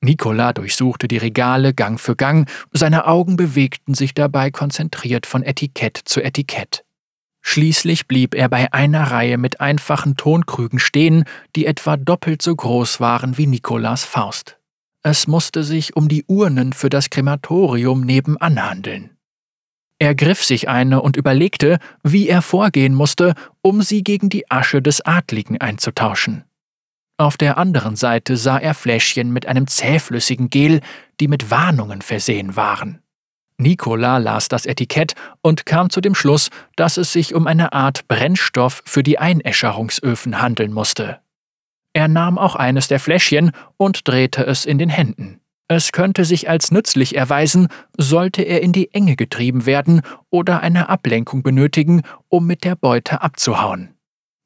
[0.00, 6.00] Nikola durchsuchte die Regale Gang für Gang, seine Augen bewegten sich dabei konzentriert von Etikett
[6.02, 6.85] zu Etikett.
[7.48, 12.98] Schließlich blieb er bei einer Reihe mit einfachen Tonkrügen stehen, die etwa doppelt so groß
[12.98, 14.58] waren wie Nikolas Faust.
[15.04, 19.16] Es musste sich um die Urnen für das Krematorium nebenan handeln.
[20.00, 24.82] Er griff sich eine und überlegte, wie er vorgehen musste, um sie gegen die Asche
[24.82, 26.44] des Adligen einzutauschen.
[27.16, 30.80] Auf der anderen Seite sah er Fläschchen mit einem zähflüssigen Gel,
[31.20, 33.02] die mit Warnungen versehen waren.
[33.58, 38.06] Nikola las das Etikett und kam zu dem Schluss, dass es sich um eine Art
[38.08, 41.20] Brennstoff für die Einäscherungsöfen handeln musste.
[41.94, 45.40] Er nahm auch eines der Fläschchen und drehte es in den Händen.
[45.68, 50.88] Es könnte sich als nützlich erweisen, sollte er in die Enge getrieben werden oder eine
[50.88, 53.94] Ablenkung benötigen, um mit der Beute abzuhauen.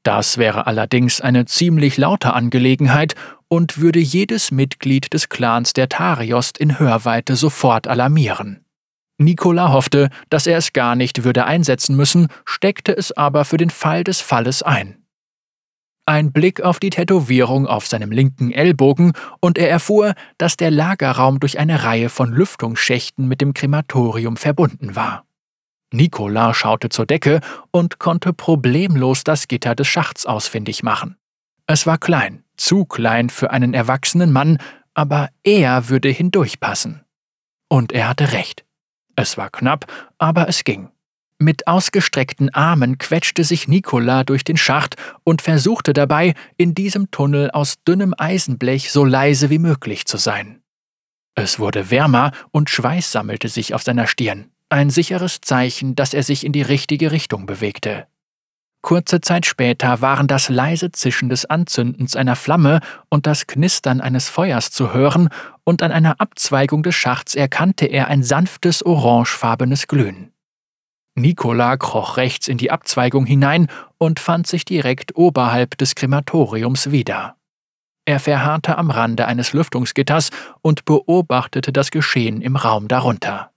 [0.03, 3.17] Das wäre allerdings eine ziemlich laute Angelegenheit
[3.49, 8.65] und würde jedes Mitglied des Clans der Tariost in Hörweite sofort alarmieren.
[9.21, 13.71] Nikola hoffte, dass er es gar nicht würde einsetzen müssen, steckte es aber für den
[13.71, 15.05] Fall des Falles ein.
[16.07, 21.39] Ein Blick auf die Tätowierung auf seinem linken Ellbogen und er erfuhr, dass der Lagerraum
[21.39, 25.27] durch eine Reihe von Lüftungsschächten mit dem Krematorium verbunden war.
[25.93, 31.17] Nikola schaute zur Decke und konnte problemlos das Gitter des Schachts ausfindig machen.
[31.67, 34.59] Es war klein, zu klein für einen erwachsenen Mann,
[34.95, 37.05] aber er würde hindurchpassen.
[37.69, 38.65] Und er hatte recht.
[39.21, 39.85] Es war knapp,
[40.17, 40.89] aber es ging.
[41.39, 47.51] Mit ausgestreckten Armen quetschte sich Nikola durch den Schacht und versuchte dabei, in diesem Tunnel
[47.51, 50.63] aus dünnem Eisenblech so leise wie möglich zu sein.
[51.35, 56.23] Es wurde wärmer und Schweiß sammelte sich auf seiner Stirn, ein sicheres Zeichen, dass er
[56.23, 58.07] sich in die richtige Richtung bewegte.
[58.83, 64.29] Kurze Zeit später waren das leise Zischen des Anzündens einer Flamme und das Knistern eines
[64.29, 65.29] Feuers zu hören,
[65.65, 70.33] und an einer Abzweigung des Schachts erkannte er ein sanftes orangefarbenes Glühen.
[71.15, 77.37] Nikola kroch rechts in die Abzweigung hinein und fand sich direkt oberhalb des Krematoriums wieder.
[78.07, 80.31] Er verharrte am Rande eines Lüftungsgitters
[80.63, 83.53] und beobachtete das Geschehen im Raum darunter.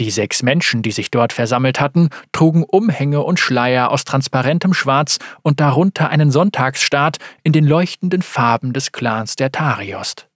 [0.00, 5.18] Die sechs Menschen, die sich dort versammelt hatten, trugen Umhänge und Schleier aus transparentem Schwarz
[5.42, 10.28] und darunter einen Sonntagsstaat in den leuchtenden Farben des Clans der Tariost.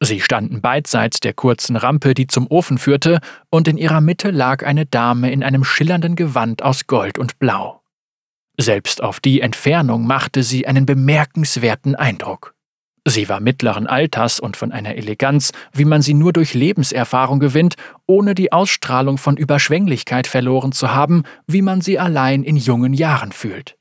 [0.00, 4.64] Sie standen beidseits der kurzen Rampe, die zum Ofen führte, und in ihrer Mitte lag
[4.64, 7.80] eine Dame in einem schillernden Gewand aus Gold und Blau.
[8.56, 12.53] Selbst auf die Entfernung machte sie einen bemerkenswerten Eindruck.
[13.06, 17.74] Sie war mittleren Alters und von einer Eleganz, wie man sie nur durch Lebenserfahrung gewinnt,
[18.06, 23.32] ohne die Ausstrahlung von Überschwänglichkeit verloren zu haben, wie man sie allein in jungen Jahren
[23.32, 23.76] fühlt.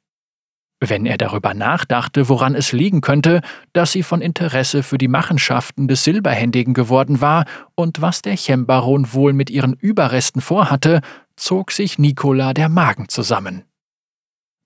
[0.81, 3.39] Wenn er darüber nachdachte, woran es liegen könnte,
[3.71, 9.13] dass sie von Interesse für die Machenschaften des Silberhändigen geworden war und was der Chembaron
[9.13, 10.99] wohl mit ihren Überresten vorhatte,
[11.37, 13.63] zog sich Nikola der Magen zusammen.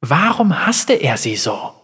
[0.02, 1.77] Warum hasste er sie so?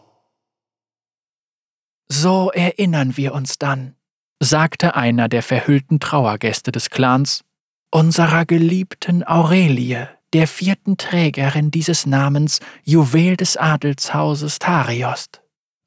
[2.15, 3.95] So erinnern wir uns dann,
[4.39, 7.43] sagte einer der verhüllten Trauergäste des Clans,
[7.89, 15.41] unserer geliebten Aurelie, der vierten Trägerin dieses Namens, Juwel des Adelshauses Tariost.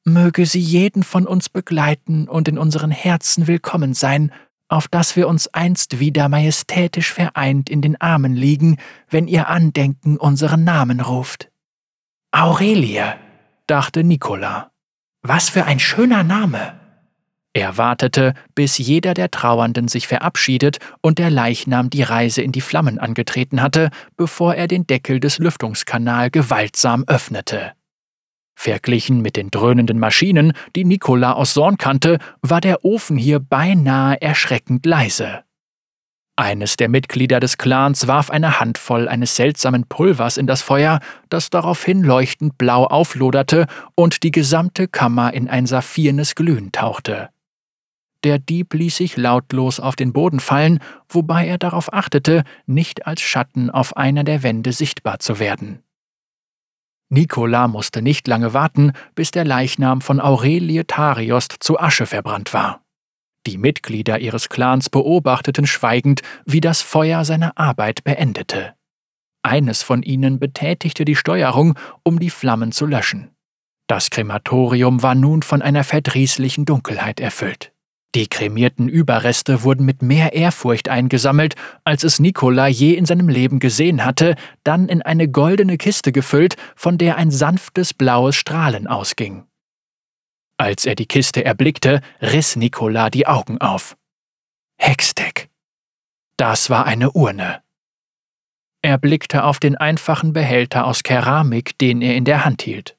[0.04, 4.32] Möge sie jeden von uns begleiten und in unseren Herzen willkommen sein,
[4.66, 10.16] auf dass wir uns einst wieder majestätisch vereint in den Armen liegen, wenn ihr Andenken
[10.16, 11.52] unseren Namen ruft.
[12.32, 13.14] Aurelie,
[13.68, 14.72] dachte Nicola.
[15.28, 16.78] Was für ein schöner Name!
[17.52, 22.60] Er wartete, bis jeder der Trauernden sich verabschiedet und der Leichnam die Reise in die
[22.60, 27.72] Flammen angetreten hatte, bevor er den Deckel des Lüftungskanal gewaltsam öffnete.
[28.54, 34.22] Verglichen mit den dröhnenden Maschinen, die Nicola aus Sorn kannte, war der Ofen hier beinahe
[34.22, 35.42] erschreckend leise.
[36.38, 41.48] Eines der Mitglieder des Clans warf eine Handvoll eines seltsamen Pulvers in das Feuer, das
[41.48, 47.30] daraufhin leuchtend blau aufloderte und die gesamte Kammer in ein saphirnes Glühen tauchte.
[48.22, 53.22] Der Dieb ließ sich lautlos auf den Boden fallen, wobei er darauf achtete, nicht als
[53.22, 55.82] Schatten auf einer der Wände sichtbar zu werden.
[57.08, 62.85] Nikola musste nicht lange warten, bis der Leichnam von Aurelie Tariost zu Asche verbrannt war.
[63.46, 68.74] Die Mitglieder ihres Clans beobachteten schweigend, wie das Feuer seine Arbeit beendete.
[69.42, 73.30] Eines von ihnen betätigte die Steuerung, um die Flammen zu löschen.
[73.86, 77.72] Das Krematorium war nun von einer verdrießlichen Dunkelheit erfüllt.
[78.16, 81.54] Die kremierten Überreste wurden mit mehr Ehrfurcht eingesammelt,
[81.84, 86.56] als es Nikola je in seinem Leben gesehen hatte, dann in eine goldene Kiste gefüllt,
[86.74, 89.45] von der ein sanftes blaues Strahlen ausging.
[90.58, 93.96] Als er die Kiste erblickte, riss Nikola die Augen auf.
[94.78, 95.48] Hextech.
[96.36, 97.62] Das war eine Urne.
[98.82, 102.96] Er blickte auf den einfachen Behälter aus Keramik, den er in der Hand hielt.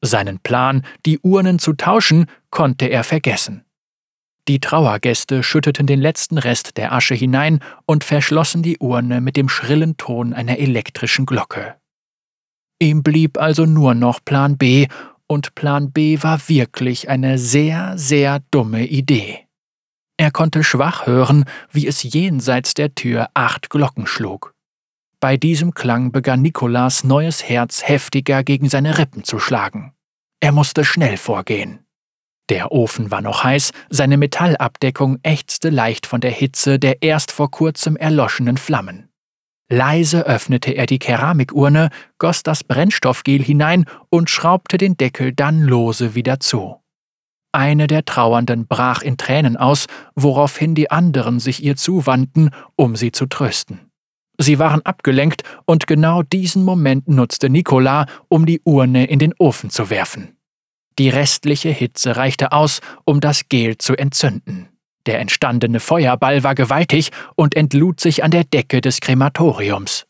[0.00, 3.64] Seinen Plan, die Urnen zu tauschen, konnte er vergessen.
[4.48, 9.48] Die Trauergäste schütteten den letzten Rest der Asche hinein und verschlossen die Urne mit dem
[9.48, 11.76] schrillen Ton einer elektrischen Glocke.
[12.80, 14.88] Ihm blieb also nur noch Plan B
[15.32, 19.46] und Plan B war wirklich eine sehr, sehr dumme Idee.
[20.18, 24.54] Er konnte schwach hören, wie es jenseits der Tür acht Glocken schlug.
[25.20, 29.94] Bei diesem Klang begann Nikolas neues Herz heftiger gegen seine Rippen zu schlagen.
[30.40, 31.86] Er musste schnell vorgehen.
[32.48, 37.50] Der Ofen war noch heiß, seine Metallabdeckung ächzte leicht von der Hitze der erst vor
[37.50, 39.11] kurzem erloschenen Flammen.
[39.72, 46.14] Leise öffnete er die Keramikurne, goss das Brennstoffgel hinein und schraubte den Deckel dann lose
[46.14, 46.76] wieder zu.
[47.52, 53.12] Eine der Trauernden brach in Tränen aus, woraufhin die anderen sich ihr zuwandten, um sie
[53.12, 53.90] zu trösten.
[54.36, 59.70] Sie waren abgelenkt und genau diesen Moment nutzte Nikola, um die Urne in den Ofen
[59.70, 60.36] zu werfen.
[60.98, 64.68] Die restliche Hitze reichte aus, um das Gel zu entzünden.
[65.06, 70.06] Der entstandene Feuerball war gewaltig und entlud sich an der Decke des Krematoriums.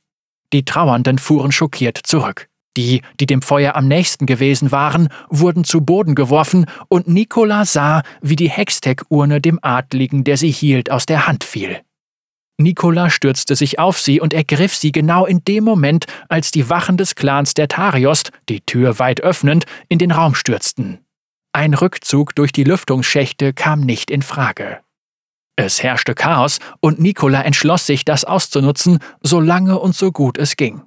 [0.53, 2.49] Die Trauernden fuhren schockiert zurück.
[2.76, 8.03] Die, die dem Feuer am nächsten gewesen waren, wurden zu Boden geworfen, und Nikola sah,
[8.22, 11.80] wie die Hextech-Urne dem Adligen, der sie hielt, aus der Hand fiel.
[12.59, 16.97] Nikola stürzte sich auf sie und ergriff sie genau in dem Moment, als die Wachen
[16.97, 20.99] des Clans der Tariost, die Tür weit öffnend, in den Raum stürzten.
[21.55, 24.81] Ein Rückzug durch die Lüftungsschächte kam nicht in Frage.
[25.55, 30.57] Es herrschte Chaos und Nikola entschloss sich, das auszunutzen, so lange und so gut es
[30.57, 30.83] ging.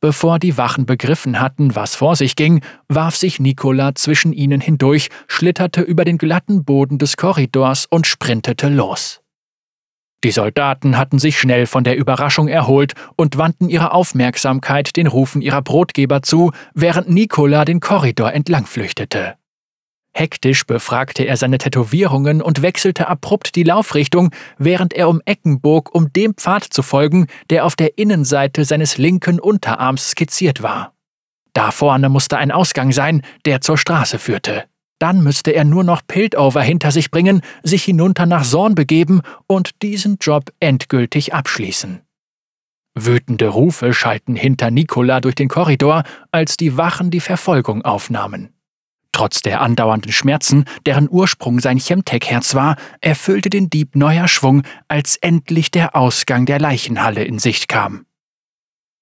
[0.00, 5.10] Bevor die Wachen begriffen hatten, was vor sich ging, warf sich Nikola zwischen ihnen hindurch,
[5.28, 9.20] schlitterte über den glatten Boden des Korridors und sprintete los.
[10.24, 15.42] Die Soldaten hatten sich schnell von der Überraschung erholt und wandten ihre Aufmerksamkeit den Rufen
[15.42, 19.36] ihrer Brotgeber zu, während Nikola den Korridor entlang flüchtete.
[20.12, 25.94] Hektisch befragte er seine Tätowierungen und wechselte abrupt die Laufrichtung, während er um Ecken bog,
[25.94, 30.94] um dem Pfad zu folgen, der auf der Innenseite seines linken Unterarms skizziert war.
[31.52, 34.64] Da vorne musste ein Ausgang sein, der zur Straße führte.
[34.98, 39.82] Dann müsste er nur noch Piltover hinter sich bringen, sich hinunter nach Sorn begeben und
[39.82, 42.02] diesen Job endgültig abschließen.
[42.94, 46.02] Wütende Rufe schalten hinter Nikola durch den Korridor,
[46.32, 48.52] als die Wachen die Verfolgung aufnahmen.
[49.12, 55.16] Trotz der andauernden Schmerzen, deren Ursprung sein Chemtech-Herz war, erfüllte den Dieb neuer Schwung, als
[55.16, 58.06] endlich der Ausgang der Leichenhalle in Sicht kam.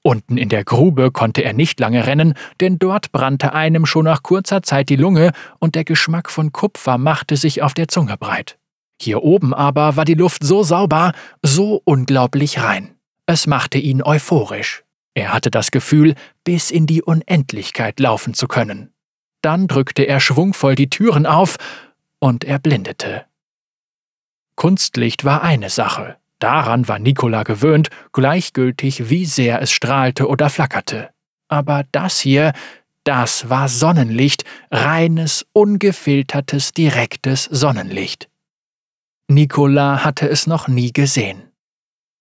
[0.03, 4.23] Unten in der Grube konnte er nicht lange rennen, denn dort brannte einem schon nach
[4.23, 8.59] kurzer Zeit die Lunge und der Geschmack von Kupfer machte sich auf der Zunge breit.
[9.01, 12.95] Hier oben aber war die Luft so sauber, so unglaublich rein.
[13.27, 14.83] Es machte ihn euphorisch.
[15.15, 18.93] Er hatte das Gefühl, bis in die Unendlichkeit laufen zu können.
[19.43, 21.57] Dann drückte er schwungvoll die Türen auf
[22.19, 23.25] und er blindete.
[24.57, 26.17] Kunstlicht war eine Sache.
[26.41, 31.11] Daran war Nikola gewöhnt, gleichgültig wie sehr es strahlte oder flackerte.
[31.49, 32.53] Aber das hier,
[33.05, 38.29] das war Sonnenlicht, reines, ungefiltertes, direktes Sonnenlicht.
[39.29, 41.48] Nikola hatte es noch nie gesehen.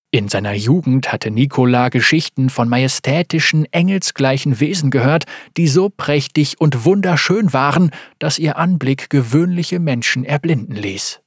[0.10, 5.26] In seiner Jugend hatte Nikola Geschichten von majestätischen, engelsgleichen Wesen gehört,
[5.58, 11.20] die so prächtig und wunderschön waren, dass ihr Anblick gewöhnliche Menschen erblinden ließ.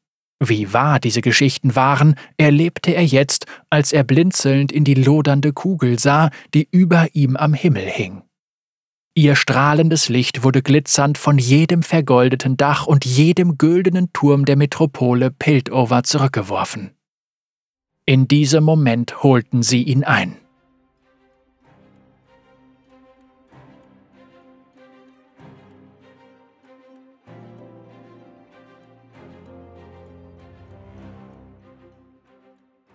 [0.43, 5.99] Wie wahr diese Geschichten waren, erlebte er jetzt, als er blinzelnd in die lodernde Kugel
[5.99, 8.23] sah, die über ihm am Himmel hing.
[9.15, 15.31] Ihr strahlendes Licht wurde glitzernd von jedem vergoldeten Dach und jedem güldenen Turm der Metropole
[15.31, 16.93] Piltover zurückgeworfen.
[18.11, 20.35] In diesem Moment holten sie ihn ein.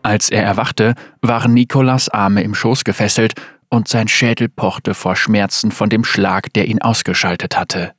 [0.04, 3.36] Als er erwachte, waren Nikolas Arme im Schoß gefesselt
[3.70, 7.94] und sein Schädel pochte vor Schmerzen von dem Schlag, der ihn ausgeschaltet hatte.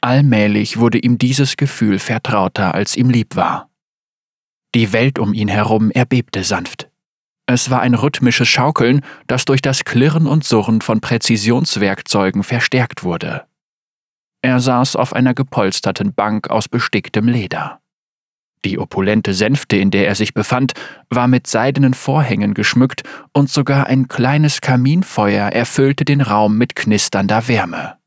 [0.00, 3.69] Allmählich wurde ihm dieses Gefühl vertrauter, als ihm lieb war.
[4.74, 6.88] Die Welt um ihn herum erbebte sanft.
[7.46, 13.46] Es war ein rhythmisches Schaukeln, das durch das Klirren und Surren von Präzisionswerkzeugen verstärkt wurde.
[14.42, 17.80] Er saß auf einer gepolsterten Bank aus besticktem Leder.
[18.64, 20.74] Die opulente Sänfte, in der er sich befand,
[21.08, 23.02] war mit seidenen Vorhängen geschmückt
[23.32, 27.99] und sogar ein kleines Kaminfeuer erfüllte den Raum mit knisternder Wärme.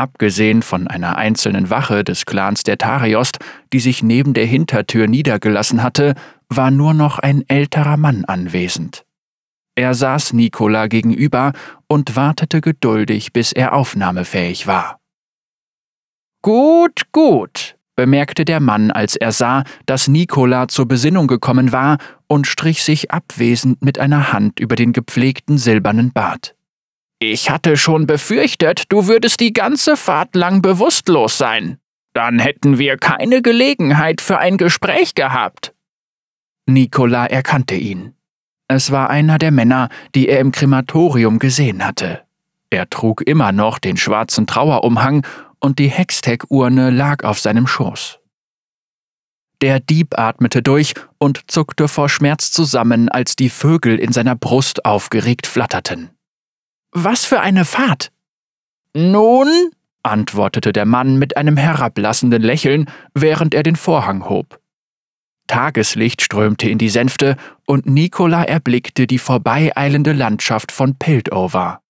[0.00, 3.36] Abgesehen von einer einzelnen Wache des Clans der Tariost,
[3.74, 6.14] die sich neben der Hintertür niedergelassen hatte,
[6.48, 9.04] war nur noch ein älterer Mann anwesend.
[9.74, 11.52] Er saß Nikola gegenüber
[11.86, 15.00] und wartete geduldig, bis er aufnahmefähig war.
[16.40, 22.46] Gut, gut, bemerkte der Mann, als er sah, dass Nikola zur Besinnung gekommen war und
[22.46, 26.54] strich sich abwesend mit einer Hand über den gepflegten silbernen Bart.
[27.22, 31.78] Ich hatte schon befürchtet, du würdest die ganze Fahrt lang bewusstlos sein.
[32.14, 35.74] Dann hätten wir keine Gelegenheit für ein Gespräch gehabt.
[36.64, 38.14] Nikola erkannte ihn.
[38.68, 42.22] Es war einer der Männer, die er im Krematorium gesehen hatte.
[42.70, 45.26] Er trug immer noch den schwarzen Trauerumhang
[45.58, 48.18] und die Hextech-Urne lag auf seinem Schoß.
[49.60, 54.86] Der Dieb atmete durch und zuckte vor Schmerz zusammen, als die Vögel in seiner Brust
[54.86, 56.12] aufgeregt flatterten.
[56.92, 58.10] Was für eine Fahrt?
[58.94, 59.48] Nun,
[60.02, 64.60] antwortete der Mann mit einem herablassenden Lächeln, während er den Vorhang hob.
[65.46, 67.36] Tageslicht strömte in die Sänfte
[67.66, 71.80] und Nikola erblickte die vorbeieilende Landschaft von Piltover.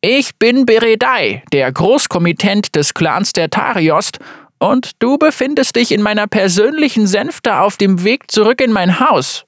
[0.00, 4.18] Ich bin Beredai, der Großkommittent des Clans der Tariost,
[4.60, 9.47] und du befindest dich in meiner persönlichen Sänfte auf dem Weg zurück in mein Haus.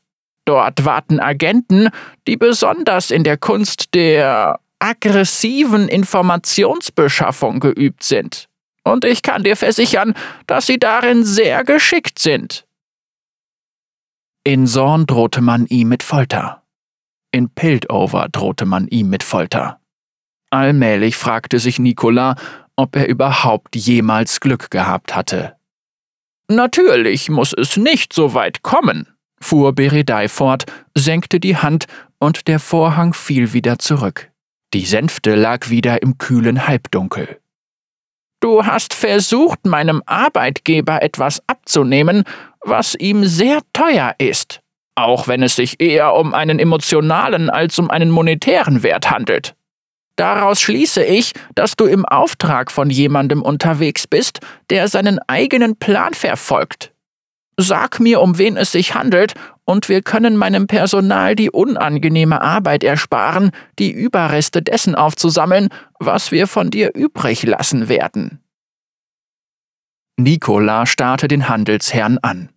[0.50, 1.90] Dort warten Agenten,
[2.26, 8.48] die besonders in der Kunst der aggressiven Informationsbeschaffung geübt sind.
[8.82, 10.12] Und ich kann dir versichern,
[10.48, 12.66] dass sie darin sehr geschickt sind.
[14.42, 16.64] In Sorn drohte man ihm mit Folter.
[17.30, 19.78] In Piltover drohte man ihm mit Folter.
[20.50, 22.34] Allmählich fragte sich Nicola,
[22.74, 25.54] ob er überhaupt jemals Glück gehabt hatte.
[26.48, 29.06] Natürlich muss es nicht so weit kommen,
[29.42, 30.64] fuhr Beredai fort,
[30.94, 31.86] senkte die Hand
[32.18, 34.30] und der Vorhang fiel wieder zurück.
[34.72, 37.40] Die Sänfte lag wieder im kühlen Halbdunkel.
[38.40, 42.24] Du hast versucht, meinem Arbeitgeber etwas abzunehmen,
[42.60, 44.60] was ihm sehr teuer ist,
[44.94, 49.54] auch wenn es sich eher um einen emotionalen als um einen monetären Wert handelt.
[50.16, 56.14] Daraus schließe ich, dass du im Auftrag von jemandem unterwegs bist, der seinen eigenen Plan
[56.14, 56.92] verfolgt.
[57.62, 59.34] Sag mir, um wen es sich handelt,
[59.66, 66.46] und wir können meinem Personal die unangenehme Arbeit ersparen, die Überreste dessen aufzusammeln, was wir
[66.46, 68.40] von dir übrig lassen werden.
[70.16, 72.48] Nikola starrte den Handelsherrn an.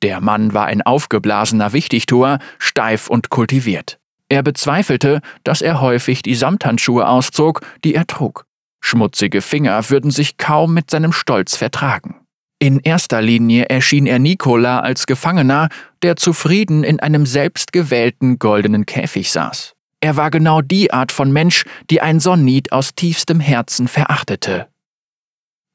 [0.00, 3.98] Der Mann war ein aufgeblasener Wichtigtuer, steif und kultiviert.
[4.30, 8.46] Er bezweifelte, dass er häufig die Samthandschuhe auszog, die er trug.
[8.80, 12.25] Schmutzige Finger würden sich kaum mit seinem Stolz vertragen.
[12.58, 15.68] In erster Linie erschien er Nikola als Gefangener,
[16.02, 19.74] der zufrieden in einem selbstgewählten goldenen Käfig saß.
[20.00, 24.68] Er war genau die Art von Mensch, die ein Sonnit aus tiefstem Herzen verachtete.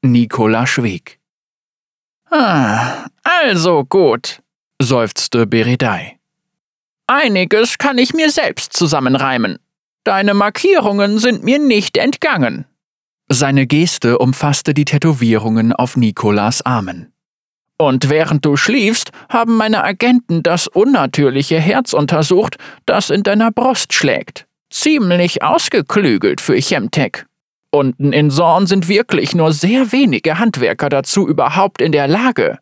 [0.02, 1.20] Nikola schwieg.
[2.30, 4.42] Ah, also gut,
[4.80, 6.18] seufzte Beredai.
[7.06, 9.58] Einiges kann ich mir selbst zusammenreimen.
[10.04, 12.64] Deine Markierungen sind mir nicht entgangen.
[13.34, 17.14] Seine Geste umfasste die Tätowierungen auf Nikolas Armen.
[17.78, 23.94] Und während du schliefst, haben meine Agenten das unnatürliche Herz untersucht, das in deiner Brust
[23.94, 24.46] schlägt.
[24.68, 27.24] Ziemlich ausgeklügelt für Chemtech.
[27.70, 32.58] Unten in Sorn sind wirklich nur sehr wenige Handwerker dazu überhaupt in der Lage.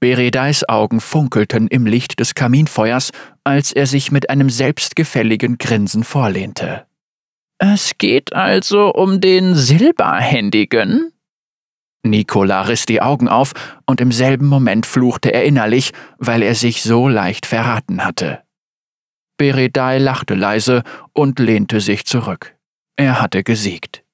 [0.00, 3.10] Beredais Augen funkelten im Licht des Kaminfeuers,
[3.42, 6.84] als er sich mit einem selbstgefälligen Grinsen vorlehnte.
[7.72, 11.12] Es geht also um den Silberhändigen?
[12.02, 13.54] Nikola riss die Augen auf,
[13.86, 18.42] und im selben Moment fluchte er innerlich, weil er sich so leicht verraten hatte.
[19.38, 20.82] Beredai lachte leise
[21.14, 22.54] und lehnte sich zurück.
[22.96, 24.04] Er hatte gesiegt.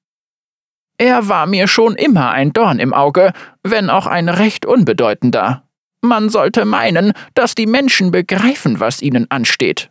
[0.97, 3.33] Er war mir schon immer ein Dorn im Auge,
[3.63, 5.67] wenn auch ein recht unbedeutender.
[6.01, 9.90] Man sollte meinen, dass die Menschen begreifen, was ihnen ansteht.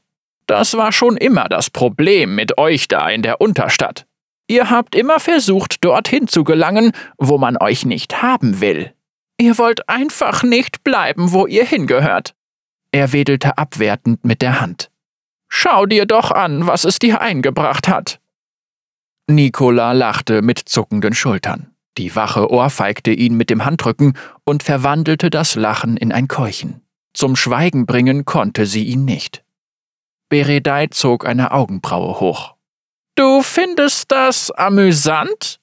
[0.50, 4.08] Das war schon immer das Problem mit euch da in der Unterstadt.
[4.48, 8.92] Ihr habt immer versucht, dorthin zu gelangen, wo man euch nicht haben will.
[9.38, 12.34] Ihr wollt einfach nicht bleiben, wo ihr hingehört.
[12.90, 14.90] Er wedelte abwertend mit der Hand.
[15.48, 18.18] Schau dir doch an, was es dir eingebracht hat.
[19.28, 21.76] Nikola lachte mit zuckenden Schultern.
[21.96, 26.80] Die Wache ohrfeigte ihn mit dem Handrücken und verwandelte das Lachen in ein Keuchen.
[27.14, 29.44] Zum Schweigen bringen konnte sie ihn nicht.
[30.30, 32.54] Beredai zog eine Augenbraue hoch.
[33.16, 35.60] Du findest das amüsant?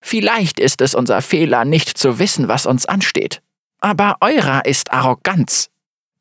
[0.00, 3.42] Vielleicht ist es unser Fehler, nicht zu wissen, was uns ansteht.
[3.80, 5.68] Aber eurer ist Arroganz.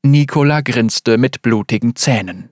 [0.01, 2.49] Nikola grinste mit blutigen Zähnen.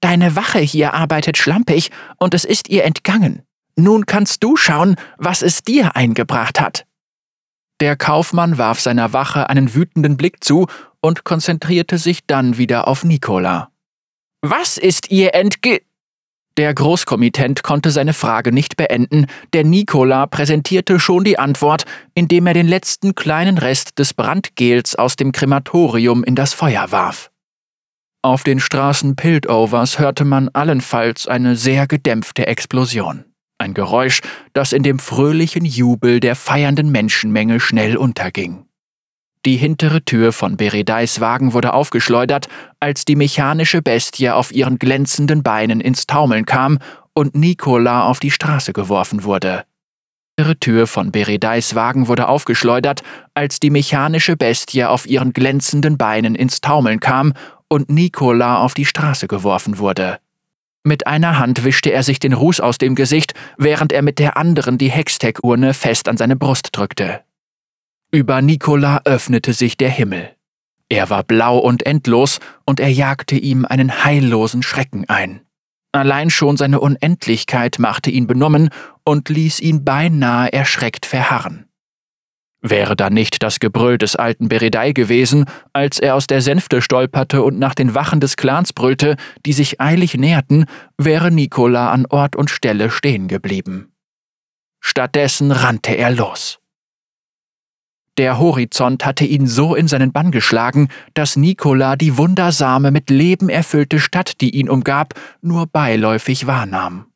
[0.00, 3.42] Deine Wache hier arbeitet schlampig und es ist ihr entgangen.
[3.76, 6.86] Nun kannst du schauen, was es dir eingebracht hat.
[7.80, 10.68] Der Kaufmann warf seiner Wache einen wütenden Blick zu
[11.00, 13.73] und konzentrierte sich dann wieder auf Nikola.
[14.46, 15.80] Was ist ihr entge...
[16.58, 19.24] Der Großkommitent konnte seine Frage nicht beenden,
[19.54, 21.84] denn Nikola präsentierte schon die Antwort,
[22.14, 27.30] indem er den letzten kleinen Rest des Brandgels aus dem Krematorium in das Feuer warf.
[28.20, 33.24] Auf den Straßen Piltovers hörte man allenfalls eine sehr gedämpfte Explosion.
[33.56, 34.20] Ein Geräusch,
[34.52, 38.66] das in dem fröhlichen Jubel der feiernden Menschenmenge schnell unterging.
[39.46, 42.48] Die hintere Tür von Beredais Wagen wurde aufgeschleudert,
[42.80, 46.78] als die mechanische Bestie auf ihren glänzenden Beinen ins Taumeln kam
[47.12, 49.64] und Nikola auf die Straße geworfen wurde.
[50.38, 53.02] Die hintere Tür von Beredais Wagen wurde aufgeschleudert,
[53.34, 57.34] als die mechanische Bestie auf ihren glänzenden Beinen ins Taumeln kam
[57.68, 60.18] und Nikola auf die Straße geworfen wurde.
[60.84, 64.36] Mit einer Hand wischte er sich den Ruß aus dem Gesicht, während er mit der
[64.38, 67.20] anderen die Hextech-Urne fest an seine Brust drückte.
[68.14, 70.30] Über Nikola öffnete sich der Himmel.
[70.88, 75.40] Er war blau und endlos, und er jagte ihm einen heillosen Schrecken ein.
[75.90, 78.68] Allein schon seine Unendlichkeit machte ihn benommen
[79.02, 81.66] und ließ ihn beinahe erschreckt verharren.
[82.60, 87.42] Wäre da nicht das Gebrüll des alten Beredei gewesen, als er aus der Sänfte stolperte
[87.42, 92.36] und nach den Wachen des Clans brüllte, die sich eilig näherten, wäre Nikola an Ort
[92.36, 93.92] und Stelle stehen geblieben.
[94.80, 96.60] Stattdessen rannte er los.
[98.16, 103.48] Der Horizont hatte ihn so in seinen Bann geschlagen, dass Nikola die wundersame, mit Leben
[103.48, 107.06] erfüllte Stadt, die ihn umgab, nur beiläufig wahrnahm.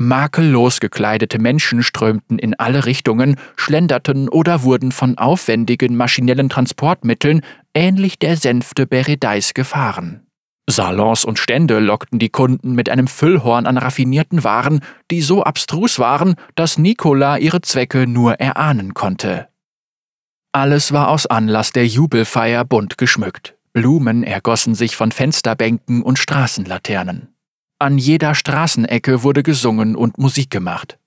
[0.00, 7.42] Makellos gekleidete Menschen strömten in alle Richtungen, schlenderten oder wurden von aufwendigen maschinellen Transportmitteln
[7.74, 10.28] ähnlich der Sänfte Beredeis gefahren.
[10.70, 14.80] Salons und Stände lockten die Kunden mit einem Füllhorn an raffinierten Waren,
[15.10, 19.48] die so abstrus waren, dass Nicola ihre Zwecke nur erahnen konnte.
[20.52, 23.56] Alles war aus Anlass der Jubelfeier bunt geschmückt.
[23.72, 27.34] Blumen ergossen sich von Fensterbänken und Straßenlaternen.
[27.78, 30.98] An jeder Straßenecke wurde gesungen und Musik gemacht.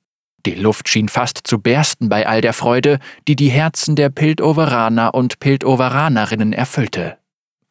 [0.46, 5.14] Die Luft schien fast zu bersten bei all der Freude, die die Herzen der Piltoveraner
[5.14, 7.18] und Piltoveranerinnen erfüllte.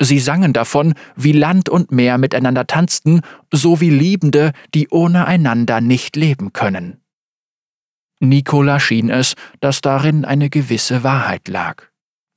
[0.00, 3.20] Sie sangen davon, wie Land und Meer miteinander tanzten,
[3.52, 6.99] so wie Liebende, die ohne einander nicht leben können.
[8.20, 11.84] Nikola schien es, dass darin eine gewisse Wahrheit lag.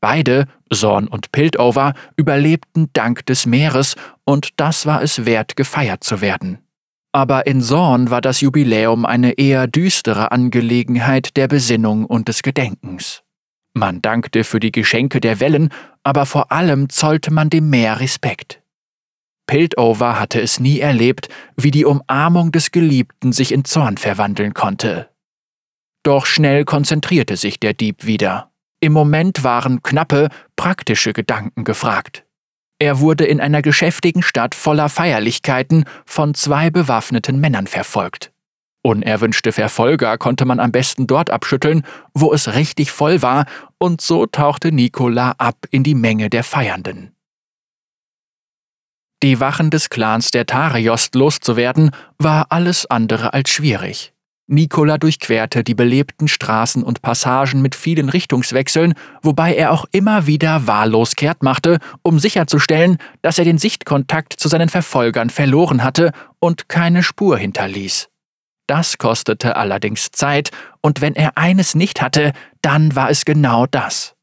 [0.02, 6.20] Beide, Sorn und Piltover, überlebten dank des Meeres, und das war es wert, gefeiert zu
[6.20, 6.60] werden.
[7.14, 13.22] Aber in Sorn war das Jubiläum eine eher düstere Angelegenheit der Besinnung und des Gedenkens.
[13.74, 15.70] Man dankte für die Geschenke der Wellen,
[16.04, 18.62] aber vor allem zollte man dem Meer Respekt.
[19.48, 25.10] Piltover hatte es nie erlebt, wie die Umarmung des Geliebten sich in Zorn verwandeln konnte.
[26.04, 28.52] Doch schnell konzentrierte sich der Dieb wieder.
[28.82, 30.28] Im Moment waren knappe,
[30.58, 32.26] praktische Gedanken gefragt.
[32.80, 38.34] Er wurde in einer geschäftigen Stadt voller Feierlichkeiten von zwei bewaffneten Männern verfolgt.
[38.86, 41.84] Unerwünschte Verfolger konnte man am besten dort abschütteln,
[42.14, 43.46] wo es richtig voll war,
[43.78, 47.16] und so tauchte Nikola ab in die Menge der Feiernden.
[49.24, 54.13] Die Wachen des Clans der Tarejost loszuwerden, war alles andere als schwierig.
[54.48, 60.68] Nikola durchquerte die belebten Straßen und Passagen mit vielen Richtungswechseln, wobei er auch immer wieder
[60.68, 66.68] wahllos kehrt machte, um sicherzustellen, dass er den Sichtkontakt zu seinen Verfolgern verloren hatte und
[66.68, 68.10] keine Spur hinterließ.
[68.68, 74.16] Das kostete allerdings Zeit, und wenn er eines nicht hatte, dann war es genau das.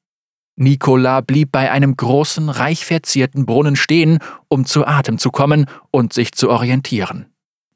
[0.57, 4.18] Nikola blieb bei einem großen, reich verzierten Brunnen stehen,
[4.49, 7.30] um zu Atem zu kommen und sich zu orientieren.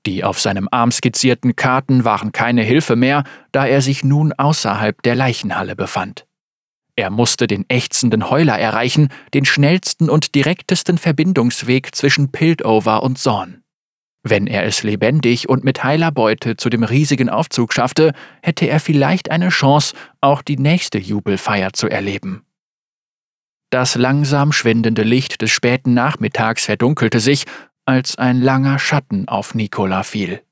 [0.06, 5.02] Die auf seinem Arm skizzierten Karten waren keine Hilfe mehr, da er sich nun außerhalb
[5.02, 6.26] der Leichenhalle befand.
[6.96, 13.62] Er musste den ächzenden Heuler erreichen, den schnellsten und direktesten Verbindungsweg zwischen Piltover und Zorn.
[14.22, 18.80] Wenn er es lebendig und mit heiler Beute zu dem riesigen Aufzug schaffte, hätte er
[18.80, 22.46] vielleicht eine Chance, auch die nächste Jubelfeier zu erleben.
[23.70, 27.44] Das langsam schwindende Licht des späten Nachmittags verdunkelte sich,
[27.84, 30.42] als ein langer Schatten auf Nikola fiel.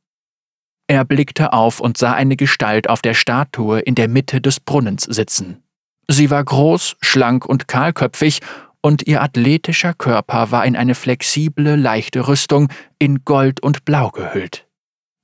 [0.87, 5.05] Er blickte auf und sah eine Gestalt auf der Statue in der Mitte des Brunnens
[5.05, 5.63] sitzen.
[6.09, 8.41] Sie war groß, schlank und kahlköpfig,
[8.85, 12.69] und ihr athletischer Körper war in eine flexible, leichte Rüstung
[12.99, 14.67] in Gold und Blau gehüllt.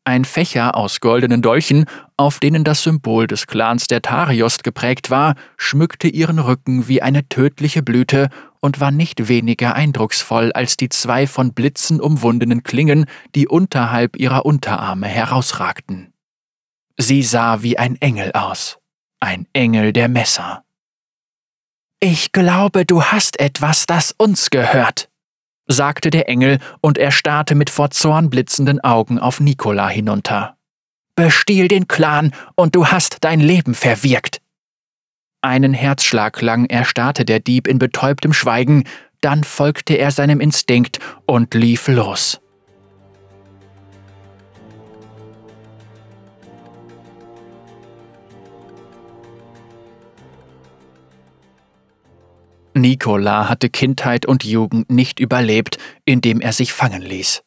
[0.08, 1.84] Ein Fächer aus goldenen Dolchen,
[2.16, 7.28] auf denen das Symbol des Clans der Tariost geprägt war, schmückte ihren Rücken wie eine
[7.28, 8.30] tödliche Blüte
[8.60, 13.04] und war nicht weniger eindrucksvoll als die zwei von Blitzen umwundenen Klingen,
[13.34, 16.14] die unterhalb ihrer Unterarme herausragten.
[16.96, 18.78] Sie sah wie ein Engel aus,
[19.20, 20.64] ein Engel der Messer.
[22.00, 25.10] Ich glaube, du hast etwas, das uns gehört,
[25.68, 30.56] sagte der Engel, und er starrte mit vor Zorn blitzenden Augen auf Nikola hinunter.
[31.14, 34.40] Bestiehl den Clan, und du hast dein Leben verwirkt.
[35.42, 38.84] Einen Herzschlag lang erstarrte der Dieb in betäubtem Schweigen,
[39.20, 42.40] dann folgte er seinem Instinkt und lief los.
[52.80, 57.42] Nikola hatte Kindheit und Jugend nicht überlebt, indem er sich fangen ließ.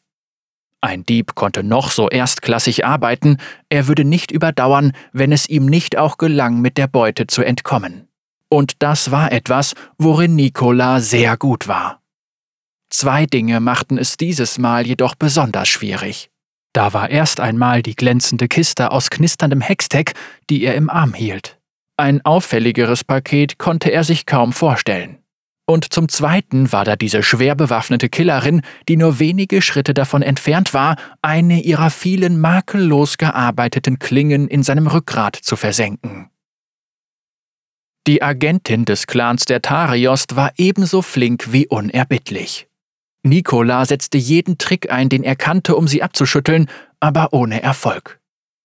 [0.80, 3.36] Ein Dieb konnte noch so erstklassig arbeiten,
[3.68, 8.08] er würde nicht überdauern, wenn es ihm nicht auch gelang, mit der Beute zu entkommen.
[8.48, 12.02] Und das war etwas, worin Nikola sehr gut war.
[12.90, 16.30] Zwei Dinge machten es dieses Mal jedoch besonders schwierig.
[16.74, 20.12] Da war erst einmal die glänzende Kiste aus knisterndem Hextech,
[20.50, 21.58] die er im Arm hielt.
[21.96, 25.21] Ein auffälligeres Paket konnte er sich kaum vorstellen.
[25.64, 30.74] Und zum Zweiten war da diese schwer bewaffnete Killerin, die nur wenige Schritte davon entfernt
[30.74, 36.28] war, eine ihrer vielen makellos gearbeiteten Klingen in seinem Rückgrat zu versenken.
[38.08, 42.66] Die Agentin des Clans der Tariost war ebenso flink wie unerbittlich.
[43.22, 48.18] Nikola setzte jeden Trick ein, den er kannte, um sie abzuschütteln, aber ohne Erfolg.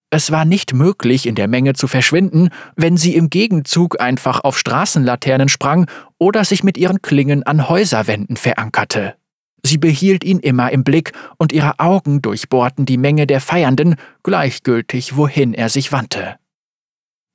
[0.10, 4.58] Es war nicht möglich, in der Menge zu verschwinden, wenn sie im Gegenzug einfach auf
[4.58, 5.86] Straßenlaternen sprang
[6.18, 9.16] oder sich mit ihren Klingen an Häuserwänden verankerte.
[9.64, 15.18] Sie behielt ihn immer im Blick, und ihre Augen durchbohrten die Menge der Feiernden, gleichgültig
[15.18, 16.38] wohin er sich wandte.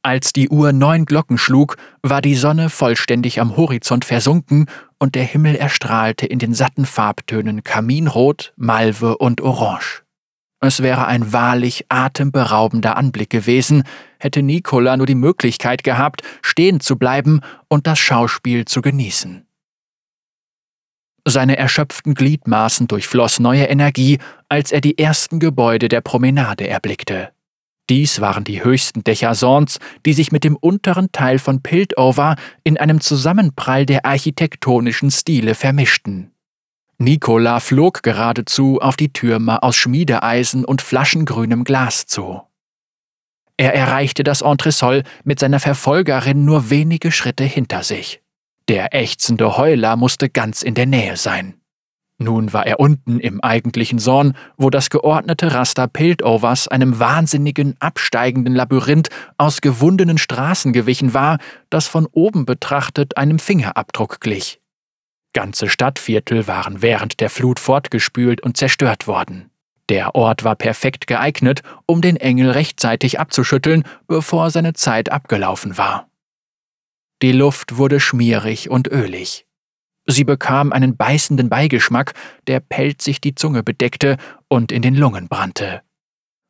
[0.02, 4.66] Als die Uhr neun Glocken schlug, war die Sonne vollständig am Horizont versunken
[4.98, 10.01] und der Himmel erstrahlte in den satten Farbtönen Kaminrot, Malve und Orange.
[10.64, 13.82] Es wäre ein wahrlich atemberaubender Anblick gewesen,
[14.20, 19.44] hätte Nicola nur die Möglichkeit gehabt, stehen zu bleiben und das Schauspiel zu genießen.
[21.26, 27.32] Seine erschöpften Gliedmaßen durchfloss neue Energie, als er die ersten Gebäude der Promenade erblickte.
[27.90, 32.76] Dies waren die höchsten Dächer Sorns, die sich mit dem unteren Teil von Piltover in
[32.76, 36.31] einem Zusammenprall der architektonischen Stile vermischten.
[37.02, 42.42] Nikola flog geradezu auf die Türme aus Schmiedeeisen und flaschengrünem Glas zu.
[43.56, 48.22] Er erreichte das Entresol mit seiner Verfolgerin nur wenige Schritte hinter sich.
[48.68, 51.54] Der ächzende Heuler musste ganz in der Nähe sein.
[52.18, 58.54] Nun war er unten im eigentlichen Sorn, wo das geordnete Raster Piltovers einem wahnsinnigen, absteigenden
[58.54, 61.38] Labyrinth aus gewundenen Straßen gewichen war,
[61.68, 64.61] das von oben betrachtet einem Fingerabdruck glich.
[65.32, 69.50] Ganze Stadtviertel waren während der Flut fortgespült und zerstört worden.
[69.88, 76.08] Der Ort war perfekt geeignet, um den Engel rechtzeitig abzuschütteln, bevor seine Zeit abgelaufen war.
[77.22, 79.46] Die Luft wurde schmierig und ölig.
[80.06, 82.14] Sie bekam einen beißenden Beigeschmack,
[82.46, 84.16] der Pelz sich die Zunge bedeckte
[84.48, 85.82] und in den Lungen brannte.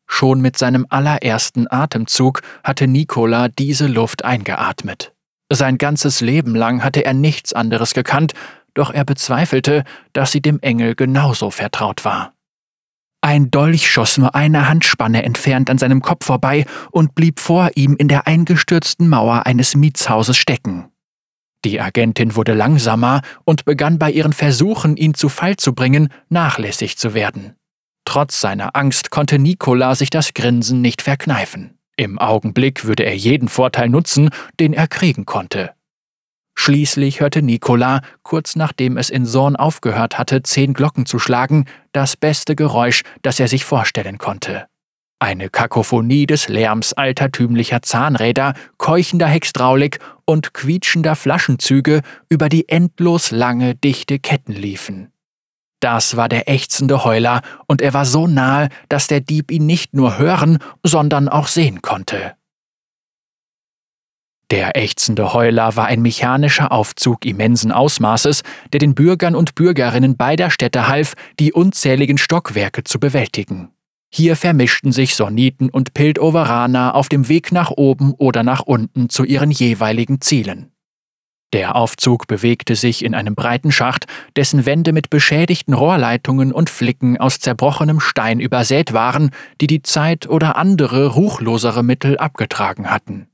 [0.07, 5.13] Schon mit seinem allerersten Atemzug hatte Nikola diese Luft eingeatmet.
[5.51, 8.33] Sein ganzes Leben lang hatte er nichts anderes gekannt,
[8.75, 12.35] doch er bezweifelte, dass sie dem Engel genauso vertraut war.
[13.25, 17.95] Ein Dolch schoss nur eine Handspanne entfernt an seinem Kopf vorbei und blieb vor ihm
[17.97, 20.89] in der eingestürzten Mauer eines Mietshauses stecken.
[21.65, 26.99] Die Agentin wurde langsamer und begann bei ihren Versuchen, ihn zu Fall zu bringen, nachlässig
[26.99, 27.55] zu werden.
[28.05, 31.79] Trotz seiner Angst konnte Nikola sich das Grinsen nicht verkneifen.
[31.97, 35.73] Im Augenblick würde er jeden Vorteil nutzen, den er kriegen konnte.
[36.55, 42.17] Schließlich hörte Nikola, kurz nachdem es in Sorn aufgehört hatte, zehn Glocken zu schlagen, das
[42.17, 44.67] beste Geräusch, das er sich vorstellen konnte.
[45.19, 53.77] Eine Kakophonie des Lärms altertümlicher Zahnräder, keuchender Hextraulik und quietschender Flaschenzüge über die endlos lange,
[53.77, 55.13] dichte Ketten liefen.
[55.79, 59.95] Das war der ächzende Heuler, und er war so nahe, dass der Dieb ihn nicht
[59.95, 62.35] nur hören, sondern auch sehen konnte.
[64.53, 70.51] Der ächzende Heuler war ein mechanischer Aufzug immensen Ausmaßes, der den Bürgern und Bürgerinnen beider
[70.51, 73.71] Städte half, die unzähligen Stockwerke zu bewältigen.
[74.13, 79.25] Hier vermischten sich Soniten und Piltoveraner auf dem Weg nach oben oder nach unten zu
[79.25, 80.71] ihren jeweiligen Zielen.
[81.55, 84.05] Der Aufzug bewegte sich in einem breiten Schacht,
[84.37, 89.31] dessen Wände mit beschädigten Rohrleitungen und Flicken aus zerbrochenem Stein übersät waren,
[89.63, 93.29] die die Zeit oder andere ruchlosere Mittel abgetragen hatten.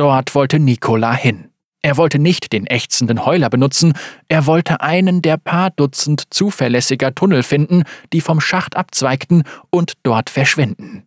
[0.00, 1.50] Dort wollte Nikola hin.
[1.82, 3.92] Er wollte nicht den ächzenden Heuler benutzen,
[4.28, 7.82] er wollte einen der paar Dutzend zuverlässiger Tunnel finden,
[8.14, 11.06] die vom Schacht abzweigten und dort verschwinden.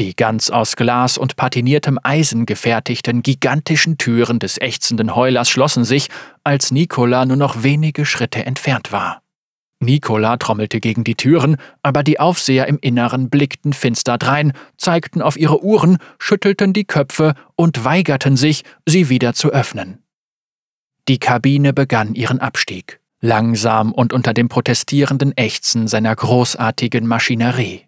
[0.00, 6.08] Die ganz aus Glas und patiniertem Eisen gefertigten gigantischen Türen des ächzenden Heulers schlossen sich,
[6.42, 9.23] als Nikola nur noch wenige Schritte entfernt war.
[9.84, 15.36] Nikola trommelte gegen die Türen, aber die Aufseher im Inneren blickten finster drein, zeigten auf
[15.36, 20.02] ihre Uhren, schüttelten die Köpfe und weigerten sich, sie wieder zu öffnen.
[21.08, 27.82] Die Kabine begann ihren Abstieg, langsam und unter dem protestierenden Ächzen seiner großartigen Maschinerie.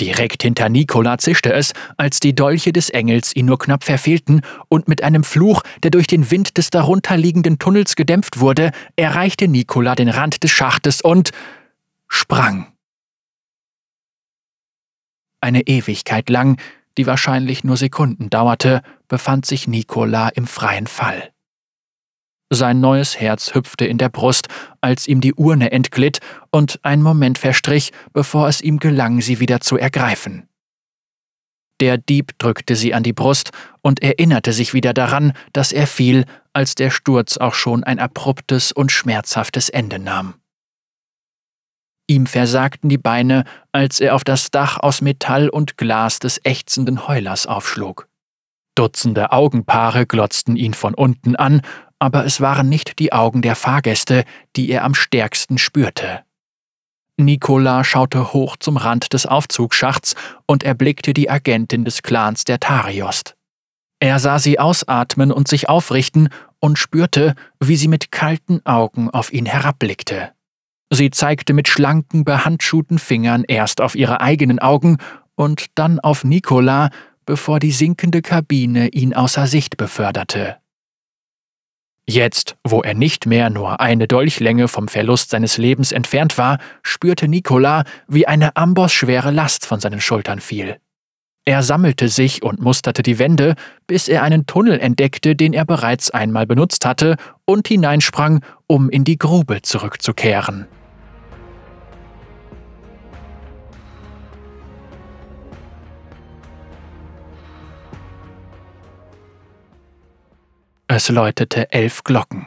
[0.00, 4.88] Direkt hinter Nikola zischte es, als die Dolche des Engels ihn nur knapp verfehlten, und
[4.88, 10.08] mit einem Fluch, der durch den Wind des darunterliegenden Tunnels gedämpft wurde, erreichte Nikola den
[10.08, 11.30] Rand des Schachtes und
[12.08, 12.72] sprang.
[15.40, 16.60] Eine Ewigkeit lang,
[16.96, 21.33] die wahrscheinlich nur Sekunden dauerte, befand sich Nikola im freien Fall.
[22.50, 24.48] Sein neues Herz hüpfte in der Brust,
[24.80, 26.20] als ihm die Urne entglitt,
[26.50, 30.48] und ein Moment verstrich, bevor es ihm gelang, sie wieder zu ergreifen.
[31.80, 33.50] Der Dieb drückte sie an die Brust
[33.82, 38.70] und erinnerte sich wieder daran, dass er fiel, als der Sturz auch schon ein abruptes
[38.70, 40.34] und schmerzhaftes Ende nahm.
[42.06, 47.08] Ihm versagten die Beine, als er auf das Dach aus Metall und Glas des ächzenden
[47.08, 48.08] Heulers aufschlug.
[48.74, 51.62] Dutzende Augenpaare glotzten ihn von unten an,
[51.98, 54.24] aber es waren nicht die Augen der Fahrgäste,
[54.56, 56.24] die er am stärksten spürte.
[57.16, 60.16] Nikola schaute hoch zum Rand des Aufzugsschachts
[60.46, 63.36] und erblickte die Agentin des Clans der Tariost.
[64.00, 66.28] Er sah sie ausatmen und sich aufrichten
[66.58, 70.32] und spürte, wie sie mit kalten Augen auf ihn herabblickte.
[70.90, 74.98] Sie zeigte mit schlanken, behandschuhten Fingern erst auf ihre eigenen Augen
[75.36, 76.90] und dann auf Nikola,
[77.24, 80.56] bevor die sinkende Kabine ihn außer Sicht beförderte.
[82.06, 87.28] Jetzt, wo er nicht mehr nur eine Dolchlänge vom Verlust seines Lebens entfernt war, spürte
[87.28, 90.76] Nikola, wie eine ambossschwere Last von seinen Schultern fiel.
[91.46, 93.54] Er sammelte sich und musterte die Wände,
[93.86, 99.04] bis er einen Tunnel entdeckte, den er bereits einmal benutzt hatte, und hineinsprang, um in
[99.04, 100.66] die Grube zurückzukehren.
[110.96, 112.46] Es läutete elf Glocken.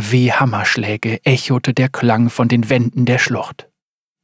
[0.00, 3.68] Wie Hammerschläge echote der Klang von den Wänden der Schlucht.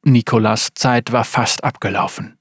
[0.05, 2.38] Nikolas Zeit war fast abgelaufen.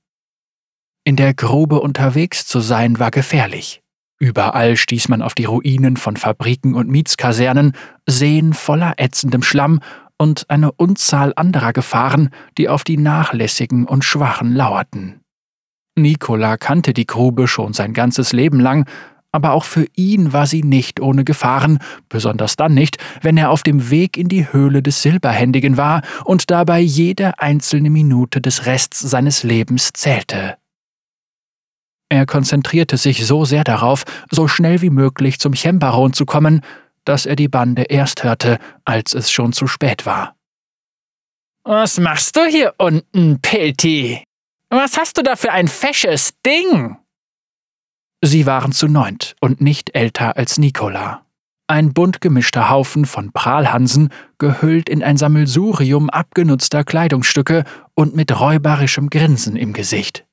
[1.03, 3.81] In der Grube unterwegs zu sein war gefährlich.
[4.19, 7.75] Überall stieß man auf die Ruinen von Fabriken und Mietskasernen,
[8.05, 9.79] Seen voller ätzendem Schlamm
[10.19, 12.29] und eine Unzahl anderer Gefahren,
[12.59, 15.21] die auf die Nachlässigen und Schwachen lauerten.
[15.97, 18.87] Nikola kannte die Grube schon sein ganzes Leben lang,
[19.31, 21.79] aber auch für ihn war sie nicht ohne Gefahren,
[22.09, 26.51] besonders dann nicht, wenn er auf dem Weg in die Höhle des Silberhändigen war und
[26.51, 30.57] dabei jede einzelne Minute des Rests seines Lebens zählte.
[32.09, 36.61] Er konzentrierte sich so sehr darauf, so schnell wie möglich zum Chembaron zu kommen,
[37.05, 40.35] dass er die Bande erst hörte, als es schon zu spät war.
[41.63, 44.23] Was machst du hier unten, Pilti?
[44.69, 46.97] Was hast du da für ein fesches Ding?
[48.21, 51.25] Sie waren zu neunt und nicht älter als Nikola.
[51.65, 57.63] Ein bunt gemischter Haufen von Prahlhansen, gehüllt in ein Sammelsurium abgenutzter Kleidungsstücke
[57.95, 60.25] und mit räuberischem Grinsen im Gesicht.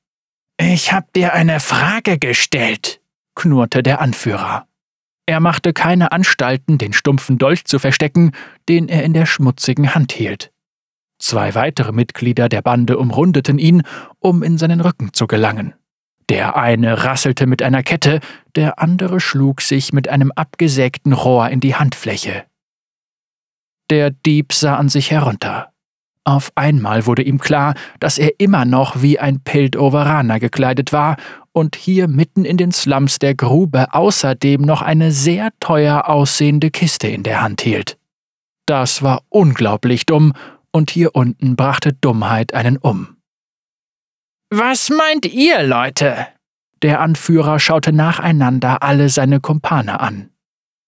[0.57, 3.01] Ich hab dir eine Frage gestellt,
[3.35, 4.67] knurrte der Anführer.
[5.25, 8.31] Er machte keine Anstalten, den stumpfen Dolch zu verstecken,
[8.67, 10.51] den er in der schmutzigen Hand hielt.
[11.19, 13.83] Zwei weitere Mitglieder der Bande umrundeten ihn,
[14.19, 15.73] um in seinen Rücken zu gelangen.
[16.29, 18.19] Der eine rasselte mit einer Kette,
[18.55, 22.43] der andere schlug sich mit einem abgesägten Rohr in die Handfläche.
[23.89, 25.71] Der Dieb sah an sich herunter.
[26.23, 31.17] Auf einmal wurde ihm klar, dass er immer noch wie ein Piltoveraner gekleidet war
[31.51, 37.07] und hier mitten in den Slums der Grube außerdem noch eine sehr teuer aussehende Kiste
[37.07, 37.97] in der Hand hielt.
[38.67, 40.33] Das war unglaublich dumm,
[40.71, 43.18] und hier unten brachte Dummheit einen um.
[44.51, 46.25] Was meint ihr, Leute?
[46.81, 50.31] Der Anführer schaute nacheinander alle seine Kumpane an.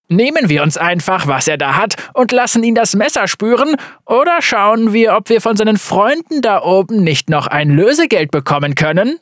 [0.07, 3.75] Nehmen wir uns einfach, was er da hat, und lassen ihn das Messer spüren,
[4.07, 8.73] oder schauen wir, ob wir von seinen Freunden da oben nicht noch ein Lösegeld bekommen
[8.73, 9.19] können?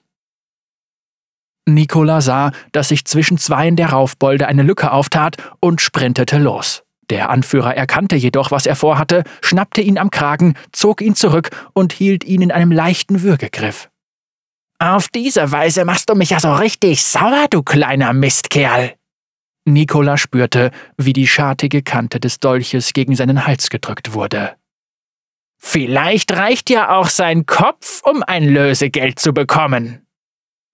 [1.65, 6.83] Nikola sah, dass sich zwischen zweien der Raufbolde eine Lücke auftat und sprintete los.
[7.09, 11.91] Der Anführer erkannte jedoch, was er vorhatte, schnappte ihn am Kragen, zog ihn zurück und
[11.91, 13.88] hielt ihn in einem leichten Würgegriff.
[14.79, 18.93] Auf diese Weise machst du mich ja so richtig sauer, du kleiner Mistkerl.
[19.65, 24.55] Nikola spürte, wie die schartige Kante des Dolches gegen seinen Hals gedrückt wurde.
[25.57, 30.07] Vielleicht reicht ja auch sein Kopf, um ein Lösegeld zu bekommen.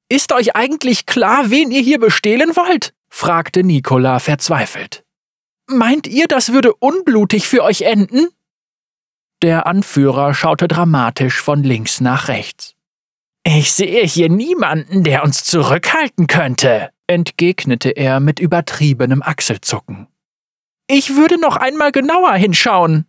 [0.08, 2.94] Ist euch eigentlich klar, wen ihr hier bestehlen wollt?
[3.10, 5.04] fragte Nikola verzweifelt.
[5.68, 8.28] Meint ihr, das würde unblutig für euch enden?
[9.42, 12.75] Der Anführer schaute dramatisch von links nach rechts.
[13.48, 20.08] Ich sehe hier niemanden, der uns zurückhalten könnte, entgegnete er mit übertriebenem Achselzucken.
[20.88, 23.06] Ich würde noch einmal genauer hinschauen.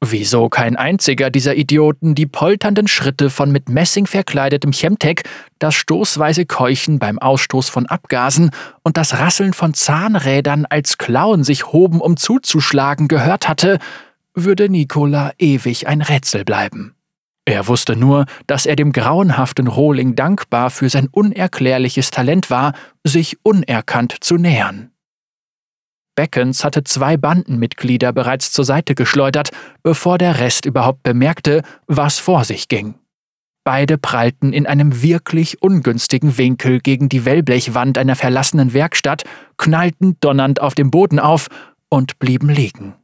[0.00, 5.22] Wieso kein einziger dieser Idioten die polternden Schritte von mit Messing verkleidetem Chemtech,
[5.58, 8.52] das stoßweise Keuchen beim Ausstoß von Abgasen
[8.82, 13.78] und das Rasseln von Zahnrädern als Klauen sich hoben, um zuzuschlagen, gehört hatte,
[14.32, 16.95] würde Nikola ewig ein Rätsel bleiben.
[17.48, 22.74] Er wusste nur, dass er dem grauenhaften Rohling dankbar für sein unerklärliches Talent war,
[23.04, 24.90] sich unerkannt zu nähern.
[26.16, 29.50] Beckens hatte zwei Bandenmitglieder bereits zur Seite geschleudert,
[29.82, 32.96] bevor der Rest überhaupt bemerkte, was vor sich ging.
[33.64, 39.24] Beide prallten in einem wirklich ungünstigen Winkel gegen die Wellblechwand einer verlassenen Werkstatt,
[39.56, 41.48] knallten donnernd auf dem Boden auf
[41.88, 42.94] und blieben liegen.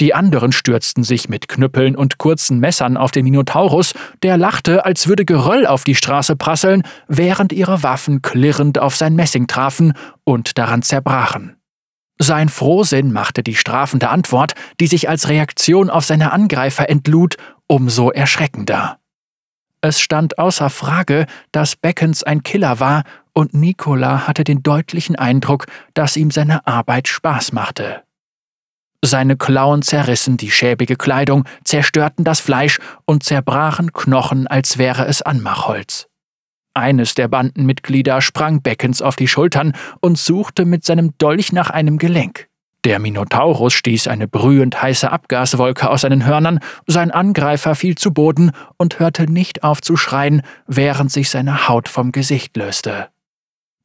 [0.00, 3.92] Die anderen stürzten sich mit Knüppeln und kurzen Messern auf den Minotaurus,
[4.22, 9.14] der lachte, als würde Geröll auf die Straße prasseln, während ihre Waffen klirrend auf sein
[9.14, 9.92] Messing trafen
[10.24, 11.56] und daran zerbrachen.
[12.18, 17.36] Sein Frohsinn machte die strafende Antwort, die sich als Reaktion auf seine Angreifer entlud,
[17.66, 18.98] umso erschreckender.
[19.82, 25.66] Es stand außer Frage, dass Beckens ein Killer war, und Nicola hatte den deutlichen Eindruck,
[25.94, 28.02] dass ihm seine Arbeit Spaß machte.
[29.02, 35.22] Seine Klauen zerrissen die schäbige Kleidung, zerstörten das Fleisch und zerbrachen Knochen, als wäre es
[35.22, 36.06] Anmachholz.
[36.74, 41.98] Eines der Bandenmitglieder sprang Beckens auf die Schultern und suchte mit seinem Dolch nach einem
[41.98, 42.48] Gelenk.
[42.84, 48.52] Der Minotaurus stieß eine brühend heiße Abgaswolke aus seinen Hörnern, sein Angreifer fiel zu Boden
[48.78, 53.08] und hörte nicht auf zu schreien, während sich seine Haut vom Gesicht löste.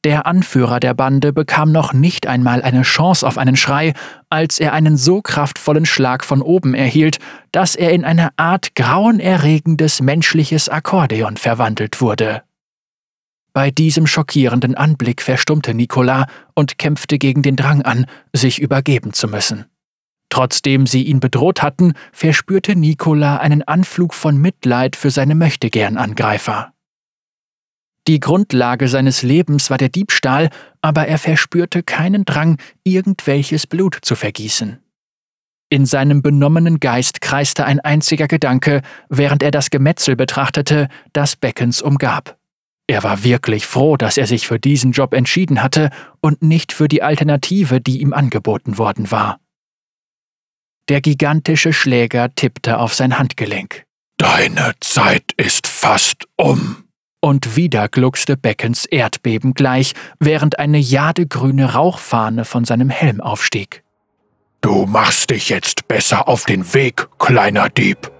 [0.06, 3.93] Der Anführer der Bande bekam noch nicht einmal eine Chance auf einen Schrei,
[4.30, 7.18] als er einen so kraftvollen Schlag von oben erhielt,
[7.51, 12.43] dass er in eine Art grauenerregendes menschliches Akkordeon verwandelt wurde.
[13.51, 19.28] Bei diesem schockierenden Anblick verstummte Nicola und kämpfte gegen den Drang an, sich übergeben zu
[19.28, 19.66] müssen.
[20.30, 26.75] Trotzdem sie ihn bedroht hatten, verspürte Nicola einen Anflug von Mitleid für seine Möchtegern-Angreifer.
[28.08, 30.49] Die Grundlage seines Lebens war der Diebstahl,
[30.82, 34.80] aber er verspürte keinen Drang, irgendwelches Blut zu vergießen.
[35.70, 41.82] In seinem benommenen Geist kreiste ein einziger Gedanke, während er das Gemetzel betrachtete, das Beckens
[41.82, 42.38] umgab.
[42.88, 45.89] Er war wirklich froh, dass er sich für diesen Job entschieden hatte
[46.22, 49.39] und nicht für die Alternative, die ihm angeboten worden war.
[50.88, 53.86] Der gigantische Schläger tippte auf sein Handgelenk.
[54.18, 56.85] Deine Zeit ist fast um
[57.20, 63.84] und wieder gluckste Beckens Erdbeben gleich, während eine jadegrüne Rauchfahne von seinem Helm aufstieg.
[64.61, 68.11] Du machst dich jetzt besser auf den Weg, kleiner Dieb.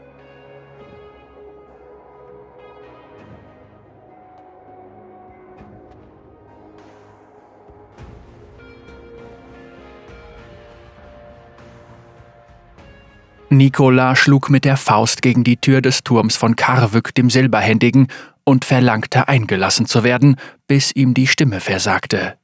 [13.50, 18.08] Nikola schlug mit der Faust gegen die Tür des Turms von Karwück dem Silberhändigen
[18.46, 20.38] und verlangte eingelassen zu werden,
[20.68, 22.38] bis ihm die Stimme versagte.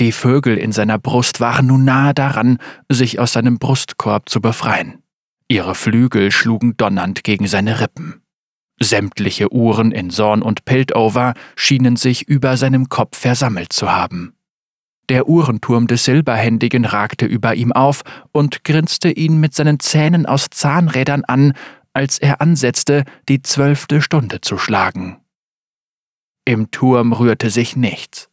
[0.00, 2.58] Die Vögel in seiner Brust waren nun nahe daran,
[2.88, 5.02] sich aus seinem Brustkorb zu befreien.
[5.48, 8.22] Ihre Flügel schlugen donnernd gegen seine Rippen.
[8.80, 14.34] Sämtliche Uhren in Zorn und Piltover schienen sich über seinem Kopf versammelt zu haben.
[15.08, 20.48] Der Uhrenturm des Silberhändigen ragte über ihm auf und grinste ihn mit seinen Zähnen aus
[20.50, 21.54] Zahnrädern an,
[21.94, 25.16] als er ansetzte, die zwölfte Stunde zu schlagen.
[26.48, 28.30] Im Turm rührte sich nichts.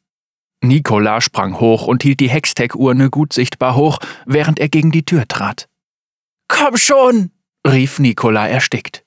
[0.63, 5.27] Nikola sprang hoch und hielt die Hextech-Urne gut sichtbar hoch, während er gegen die Tür
[5.27, 5.67] trat.
[6.47, 7.31] Komm schon,
[7.67, 9.03] rief Nikola erstickt.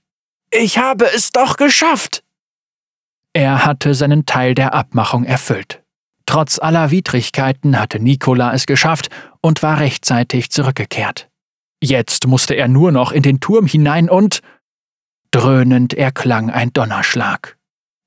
[0.51, 2.23] Ich habe es doch geschafft.
[3.33, 5.83] Er hatte seinen Teil der Abmachung erfüllt.
[6.27, 9.09] Trotz aller Widrigkeiten hatte Nikola es geschafft
[9.41, 11.31] und war rechtzeitig zurückgekehrt.
[11.83, 14.43] Jetzt musste er nur noch in den Turm hinein und
[15.31, 17.58] dröhnend erklang ein Donnerschlag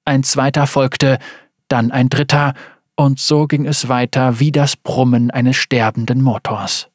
[0.05, 1.19] ein zweiter folgte,
[1.67, 2.53] dann ein dritter,
[2.95, 6.89] und so ging es weiter wie das Brummen eines sterbenden Motors.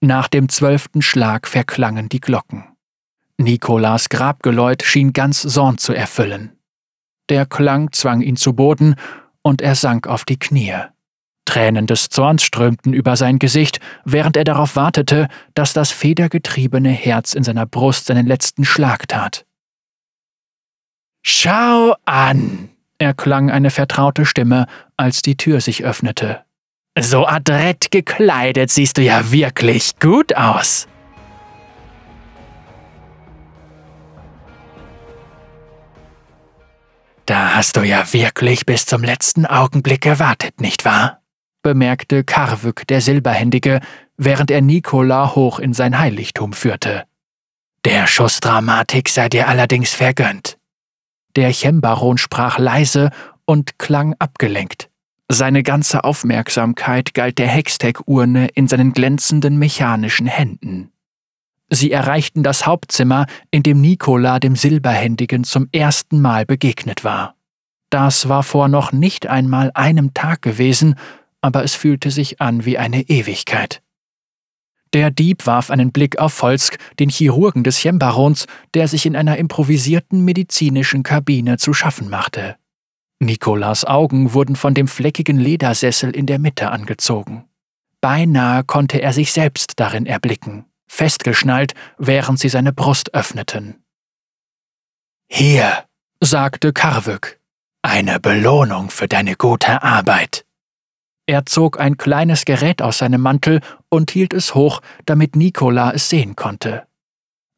[0.00, 2.64] Nach dem zwölften Schlag verklangen die Glocken.
[3.38, 6.56] Nikolas Grabgeläut schien ganz Sorn zu erfüllen.
[7.28, 8.96] Der Klang zwang ihn zu Boden,
[9.42, 10.74] und er sank auf die Knie.
[11.46, 17.34] Tränen des Zorns strömten über sein Gesicht, während er darauf wartete, dass das federgetriebene Herz
[17.34, 19.46] in seiner Brust seinen letzten Schlag tat.
[21.22, 24.66] Schau an, erklang eine vertraute Stimme,
[24.96, 26.44] als die Tür sich öffnete.
[26.98, 30.88] So adrett gekleidet siehst du ja wirklich gut aus.
[37.26, 41.20] Da hast du ja wirklich bis zum letzten Augenblick gewartet, nicht wahr?
[41.62, 43.80] bemerkte Karwück der Silberhändige,
[44.16, 47.04] während er Nikola hoch in sein Heiligtum führte.
[47.84, 50.58] Der Schussdramatik sei dir allerdings vergönnt.
[51.40, 53.08] Der Chembaron sprach leise
[53.46, 54.90] und klang abgelenkt.
[55.30, 60.92] Seine ganze Aufmerksamkeit galt der Hextech-Urne in seinen glänzenden mechanischen Händen.
[61.70, 67.36] Sie erreichten das Hauptzimmer, in dem Nikola dem Silberhändigen zum ersten Mal begegnet war.
[67.88, 70.94] Das war vor noch nicht einmal einem Tag gewesen,
[71.40, 73.80] aber es fühlte sich an wie eine Ewigkeit.
[74.92, 79.36] Der Dieb warf einen Blick auf Volsk, den Chirurgen des Chembarons, der sich in einer
[79.36, 82.56] improvisierten medizinischen Kabine zu schaffen machte.
[83.20, 87.44] Nikolas Augen wurden von dem fleckigen Ledersessel in der Mitte angezogen.
[88.00, 90.64] Beinahe konnte er sich selbst darin erblicken.
[90.88, 93.84] festgeschnallt, während sie seine Brust öffneten.
[95.30, 95.84] Hier,
[96.18, 97.38] sagte Karvük,
[97.82, 100.44] eine Belohnung für deine gute Arbeit.
[101.30, 106.08] Er zog ein kleines Gerät aus seinem Mantel und hielt es hoch, damit Nikola es
[106.08, 106.88] sehen konnte.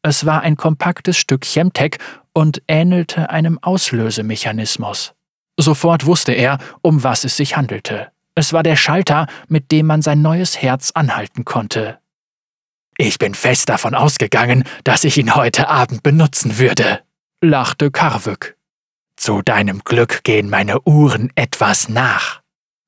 [0.02, 1.96] Es war ein kompaktes Stück Chemtech
[2.34, 5.14] und ähnelte einem Auslösemechanismus.
[5.56, 8.08] Sofort wusste er, um was es sich handelte.
[8.34, 11.98] Es war der Schalter, mit dem man sein neues Herz anhalten konnte.
[12.98, 17.00] Ich bin fest davon ausgegangen, dass ich ihn heute Abend benutzen würde,
[17.40, 18.54] lachte Karvük.
[19.16, 22.41] Zu deinem Glück gehen meine Uhren etwas nach.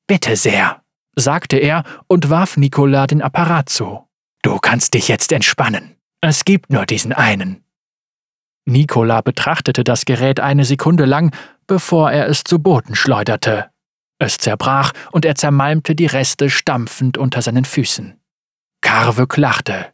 [0.06, 0.82] Bitte sehr,
[1.16, 4.06] sagte er und warf Nikola den Apparat zu.
[4.42, 5.96] Du kannst dich jetzt entspannen.
[6.20, 7.64] Es gibt nur diesen einen.
[8.66, 11.34] Nikola betrachtete das Gerät eine Sekunde lang,
[11.66, 13.70] bevor er es zu Boden schleuderte.
[14.18, 18.20] Es zerbrach und er zermalmte die Reste stampfend unter seinen Füßen.
[18.80, 19.92] Karvök lachte.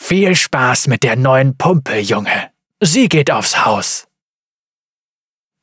[0.00, 2.50] Viel Spaß mit der neuen Pumpe, Junge.
[2.80, 4.08] Sie geht aufs Haus.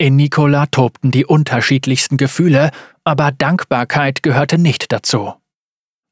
[0.02, 2.72] In Nikola tobten die unterschiedlichsten Gefühle,
[3.04, 5.34] aber Dankbarkeit gehörte nicht dazu.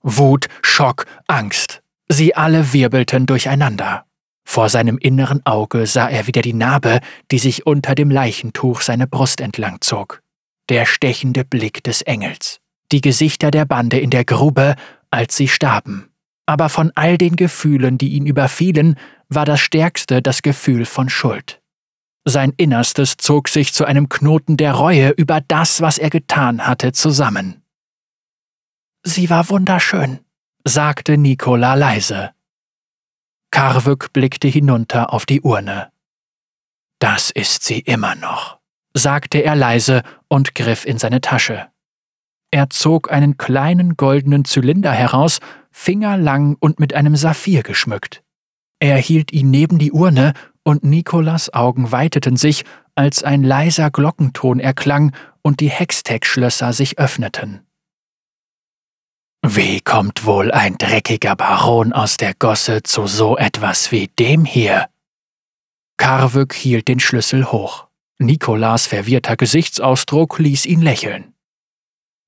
[0.02, 4.04] Wut, Schock, Angst, sie alle wirbelten durcheinander.
[4.44, 7.00] Vor seinem inneren Auge sah er wieder die Narbe,
[7.32, 10.22] die sich unter dem Leichentuch seine Brust entlang zog.
[10.68, 12.60] Der stechende Blick des Engels.
[12.92, 14.76] Die Gesichter der Bande in der Grube,
[15.12, 16.10] als sie starben.
[16.46, 18.98] Aber von all den Gefühlen, die ihn überfielen,
[19.30, 21.62] war das stärkste das Gefühl von Schuld.
[22.30, 26.92] Sein Innerstes zog sich zu einem Knoten der Reue über das, was er getan hatte,
[26.92, 27.64] zusammen.
[29.02, 30.20] Sie war wunderschön,
[30.66, 32.32] sagte Nikola leise.
[33.50, 35.90] Karvük blickte hinunter auf die Urne.
[37.00, 38.60] Das ist sie immer noch,
[38.94, 41.70] sagte er leise und griff in seine Tasche.
[42.52, 45.40] Er zog einen kleinen goldenen Zylinder heraus,
[45.72, 48.22] fingerlang und mit einem Saphir geschmückt.
[48.80, 50.34] Er hielt ihn neben die Urne
[50.68, 57.66] und Nikolas Augen weiteten sich, als ein leiser Glockenton erklang und die Hextech-Schlösser sich öffneten.
[59.42, 64.90] Wie kommt wohl ein dreckiger Baron aus der Gosse zu so etwas wie dem hier?
[65.96, 67.88] Karvük hielt den Schlüssel hoch.
[68.20, 71.34] Nikolas verwirrter Gesichtsausdruck ließ ihn lächeln.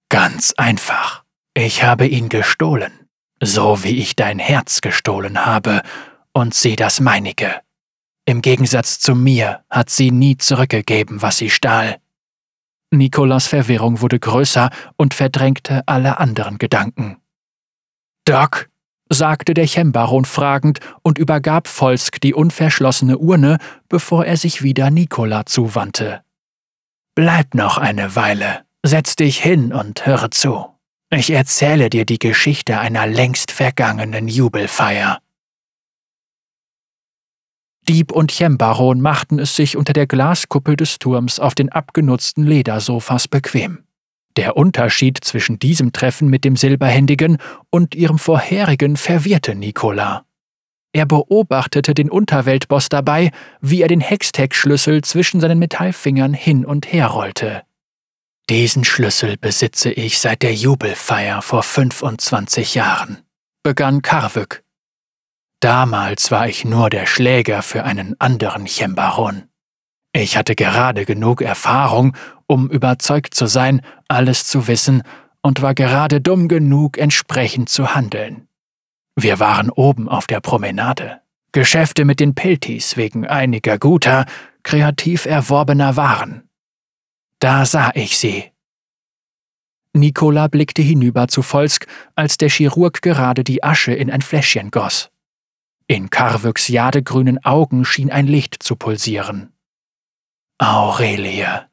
[0.07, 1.25] Ganz einfach.
[1.55, 3.09] Ich habe ihn gestohlen,
[3.41, 5.81] so wie ich dein Herz gestohlen habe,
[6.31, 7.59] und sie das meinige.
[8.29, 11.97] Im Gegensatz zu mir hat sie nie zurückgegeben, was sie stahl.
[12.91, 17.17] Nikolas Verwirrung wurde größer und verdrängte alle anderen Gedanken.
[18.25, 18.69] Doc,
[19.09, 23.57] sagte der Chembaron fragend und übergab Volsk die unverschlossene Urne,
[23.87, 26.21] bevor er sich wieder Nikola zuwandte.
[27.15, 30.67] Bleib noch eine Weile, setz dich hin und höre zu.
[31.09, 35.19] Ich erzähle dir die Geschichte einer längst vergangenen Jubelfeier.
[37.89, 43.27] Dieb und Chembaron machten es sich unter der Glaskuppel des Turms auf den abgenutzten Ledersofas
[43.27, 43.79] bequem.
[44.37, 47.37] Der Unterschied zwischen diesem Treffen mit dem Silberhändigen
[47.71, 50.23] und ihrem vorherigen verwirrte Nikola.
[50.93, 57.07] Er beobachtete den Unterweltboss dabei, wie er den Hextech-Schlüssel zwischen seinen Metallfingern hin und her
[57.07, 57.63] rollte.
[58.51, 63.17] Diesen Schlüssel besitze ich seit der Jubelfeier vor 25 Jahren,
[63.63, 64.63] begann Karvük.
[65.59, 69.49] Damals war ich nur der Schläger für einen anderen Chembaron.
[70.13, 72.15] Ich hatte gerade genug Erfahrung,
[72.47, 75.03] um überzeugt zu sein, alles zu wissen,
[75.41, 78.47] und war gerade dumm genug, entsprechend zu handeln.
[79.15, 81.21] Wir waren oben auf der Promenade.
[81.51, 84.25] Geschäfte mit den Piltis wegen einiger guter,
[84.63, 86.49] kreativ erworbener Waren.
[87.39, 88.51] Da sah ich sie.
[89.93, 95.09] Nikola blickte hinüber zu Volsk, als der Chirurg gerade die Asche in ein Fläschchen goss.
[95.91, 99.51] In Karvüks jadegrünen Augen schien ein Licht zu pulsieren.
[100.59, 101.67] Aurelie.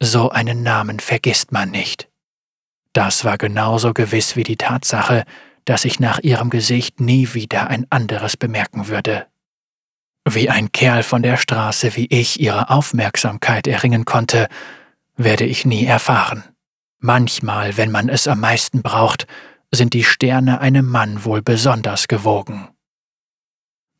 [0.00, 2.08] So einen Namen vergisst man nicht.
[2.92, 5.24] Das war genauso gewiss wie die Tatsache,
[5.64, 9.28] dass ich nach ihrem Gesicht nie wieder ein anderes bemerken würde.
[10.28, 14.48] Wie ein Kerl von der Straße wie ich ihre Aufmerksamkeit erringen konnte,
[15.16, 16.42] werde ich nie erfahren.
[16.98, 19.28] Manchmal, wenn man es am meisten braucht,
[19.70, 22.68] sind die Sterne einem Mann wohl besonders gewogen.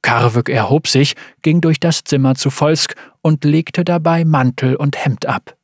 [0.02, 5.26] Karvük erhob sich, ging durch das Zimmer zu Volsk und legte dabei Mantel und Hemd
[5.26, 5.56] ab.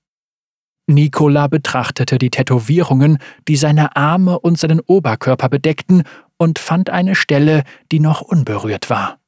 [0.87, 6.03] Nikola betrachtete die Tätowierungen, die seine Arme und seinen Oberkörper bedeckten,
[6.37, 7.63] und fand eine Stelle,
[7.93, 9.19] die noch unberührt war.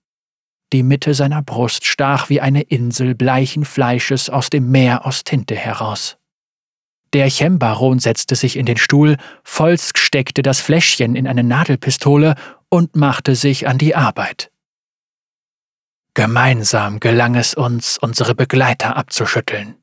[0.72, 5.54] Die Mitte seiner Brust stach wie eine Insel bleichen Fleisches aus dem Meer aus Tinte
[5.54, 6.18] heraus.
[7.12, 12.34] Der Chembaron setzte sich in den Stuhl, Volsk steckte das Fläschchen in eine Nadelpistole
[12.68, 14.50] und machte sich an die Arbeit.
[16.16, 19.74] Gemeinsam gelang es uns, unsere Begleiter abzuschütteln.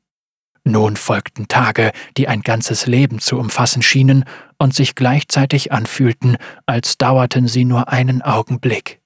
[0.64, 4.24] Nun folgten Tage, die ein ganzes Leben zu umfassen schienen
[4.58, 6.36] und sich gleichzeitig anfühlten,
[6.66, 9.00] als dauerten sie nur einen Augenblick.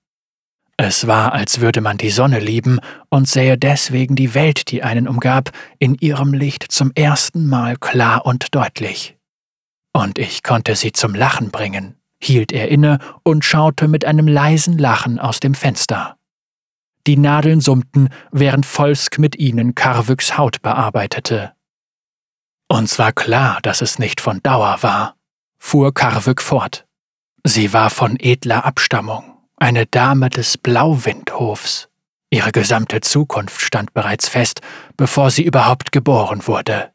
[0.79, 2.81] Es war, als würde man die Sonne lieben
[3.11, 8.25] und sähe deswegen die Welt, die einen umgab, in ihrem Licht zum ersten Mal klar
[8.25, 9.19] und deutlich.
[9.93, 14.79] Und ich konnte sie zum Lachen bringen, hielt er inne und schaute mit einem leisen
[14.79, 16.18] Lachen aus dem Fenster.
[17.09, 21.55] Die Nadeln summten, während Volsk mit ihnen Karwüks Haut bearbeitete.
[22.69, 25.17] Uns war klar, dass es nicht von Dauer war,
[25.59, 26.87] fuhr Karwück fort.
[27.45, 31.89] Sie war von edler Abstammung, eine Dame des Blauwindhofs.
[32.29, 34.61] Ihre gesamte Zukunft stand bereits fest,
[34.99, 36.91] bevor sie überhaupt geboren wurde.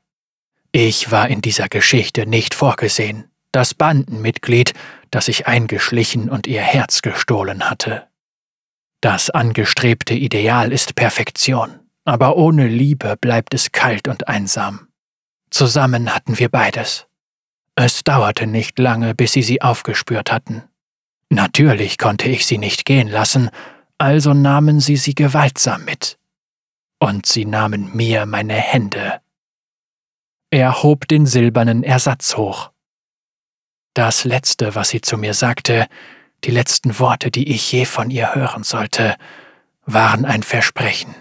[0.72, 4.76] Ich war in dieser Geschichte nicht vorgesehen, das Bandenmitglied,
[5.10, 8.12] das sich eingeschlichen und ihr Herz gestohlen hatte.
[9.03, 14.88] Das angestrebte Ideal ist Perfektion, aber ohne Liebe bleibt es kalt und einsam.
[15.49, 17.05] Zusammen hatten wir beides.
[17.75, 20.63] Es dauerte nicht lange, bis sie sie aufgespürt hatten.
[21.27, 23.49] Natürlich konnte ich sie nicht gehen lassen,
[23.97, 26.17] also nahmen sie sie gewaltsam mit.
[26.97, 29.19] Und sie nahmen mir meine Hände.
[30.49, 32.71] Er hob den silbernen Ersatz hoch.
[33.95, 35.89] Das Letzte, was sie zu mir sagte,
[36.44, 39.15] die letzten Worte, die ich je von ihr hören sollte,
[39.86, 41.15] waren ein Versprechen.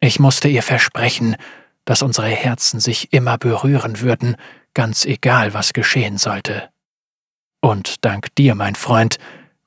[0.00, 1.36] Ich musste ihr versprechen,
[1.84, 4.36] dass unsere Herzen sich immer berühren würden,
[4.74, 6.68] ganz egal, was geschehen sollte.
[7.60, 9.18] Und dank dir, mein Freund,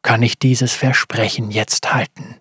[0.02, 2.38] kann ich dieses Versprechen jetzt halten.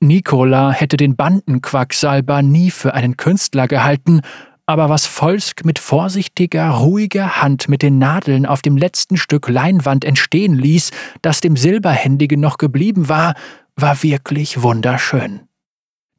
[0.00, 4.20] Nikola hätte den Bandenquacksalber nie für einen Künstler gehalten
[4.66, 10.04] aber was Volsk mit vorsichtiger, ruhiger Hand mit den Nadeln auf dem letzten Stück Leinwand
[10.04, 10.90] entstehen ließ,
[11.22, 13.34] das dem Silberhändigen noch geblieben war,
[13.76, 15.40] war wirklich wunderschön.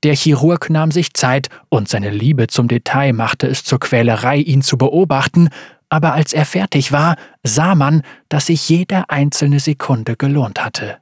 [0.03, 4.61] Der Chirurg nahm sich Zeit, und seine Liebe zum Detail machte es zur Quälerei, ihn
[4.61, 5.49] zu beobachten,
[5.89, 10.97] aber als er fertig war, sah man, dass sich jede einzelne Sekunde gelohnt hatte.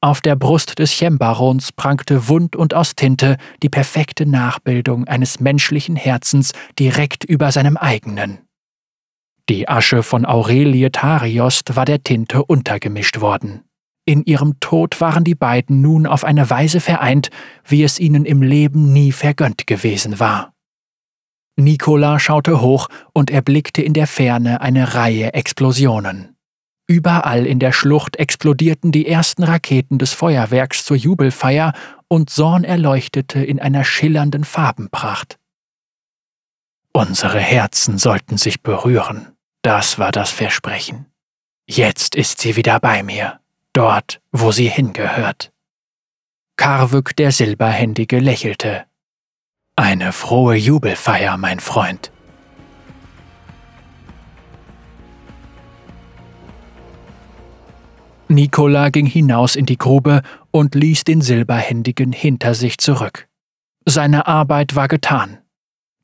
[0.00, 5.96] Auf der Brust des Chembarons prangte wund und aus Tinte die perfekte Nachbildung eines menschlichen
[5.96, 8.38] Herzens direkt über seinem eigenen.
[9.48, 13.64] Die Asche von Aurelie Tariost war der Tinte untergemischt worden.
[14.04, 17.30] In ihrem Tod waren die beiden nun auf eine Weise vereint,
[17.66, 20.52] wie es ihnen im Leben nie vergönnt gewesen war.
[21.56, 26.37] Nikola schaute hoch und erblickte in der Ferne eine Reihe Explosionen.
[26.90, 31.74] Überall in der Schlucht explodierten die ersten Raketen des Feuerwerks zur Jubelfeier
[32.08, 35.38] und Sorn erleuchtete in einer schillernden Farbenpracht.
[36.92, 41.06] Unsere Herzen sollten sich berühren, das war das Versprechen.
[41.66, 43.38] Jetzt ist sie wieder bei mir,
[43.74, 45.52] dort, wo sie hingehört.
[46.56, 48.86] Karwück der Silberhändige lächelte.
[49.76, 52.10] Eine frohe Jubelfeier, mein Freund.
[58.28, 63.26] Nikola ging hinaus in die Grube und ließ den Silberhändigen hinter sich zurück.
[63.86, 65.38] Seine Arbeit war getan.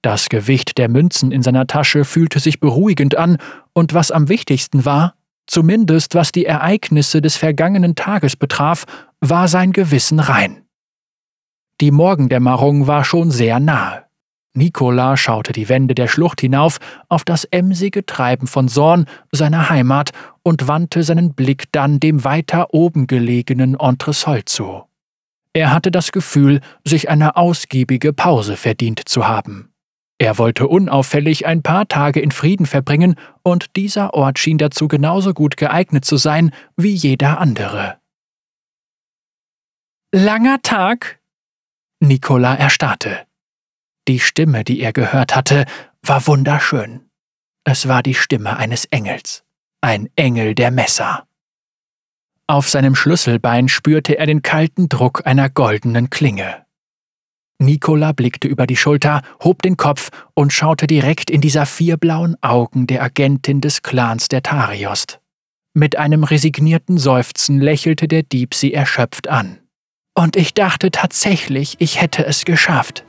[0.01, 3.38] Das Gewicht der Münzen in seiner Tasche fühlte sich beruhigend an,
[3.72, 5.14] und was am wichtigsten war,
[5.46, 8.84] zumindest was die Ereignisse des vergangenen Tages betraf,
[9.20, 10.64] war sein Gewissen rein.
[11.80, 14.05] Die Morgendämmerung war schon sehr nahe.
[14.55, 16.78] Nikola schaute die Wände der Schlucht hinauf
[17.09, 20.12] auf das emsige Treiben von Sorn, seiner Heimat,
[20.45, 24.85] und wandte seinen Blick dann dem weiter oben gelegenen Entresol zu.
[25.53, 29.73] Er hatte das Gefühl, sich eine ausgiebige Pause verdient zu haben.
[30.19, 35.35] Er wollte unauffällig ein paar Tage in Frieden verbringen, und dieser Ort schien dazu genauso
[35.35, 37.99] gut geeignet zu sein wie jeder andere.
[40.12, 41.21] Langer Tag?
[42.01, 43.27] Nikola erstarrte.
[44.07, 45.65] Die Stimme, die er gehört hatte,
[46.03, 47.09] war wunderschön.
[47.65, 49.43] Es war die Stimme eines Engels,
[49.85, 51.27] ein Engel der Messer.
[52.47, 56.65] Auf seinem Schlüsselbein spürte er den kalten Druck einer goldenen Klinge.
[57.59, 62.86] Nikola blickte über die Schulter, hob den Kopf und schaute direkt in die saphirblauen Augen
[62.86, 65.20] der Agentin des Clans der Tariost.
[65.74, 69.59] Mit einem resignierten Seufzen lächelte der Dieb sie erschöpft an.
[70.15, 73.05] Und ich dachte tatsächlich, ich hätte es geschafft.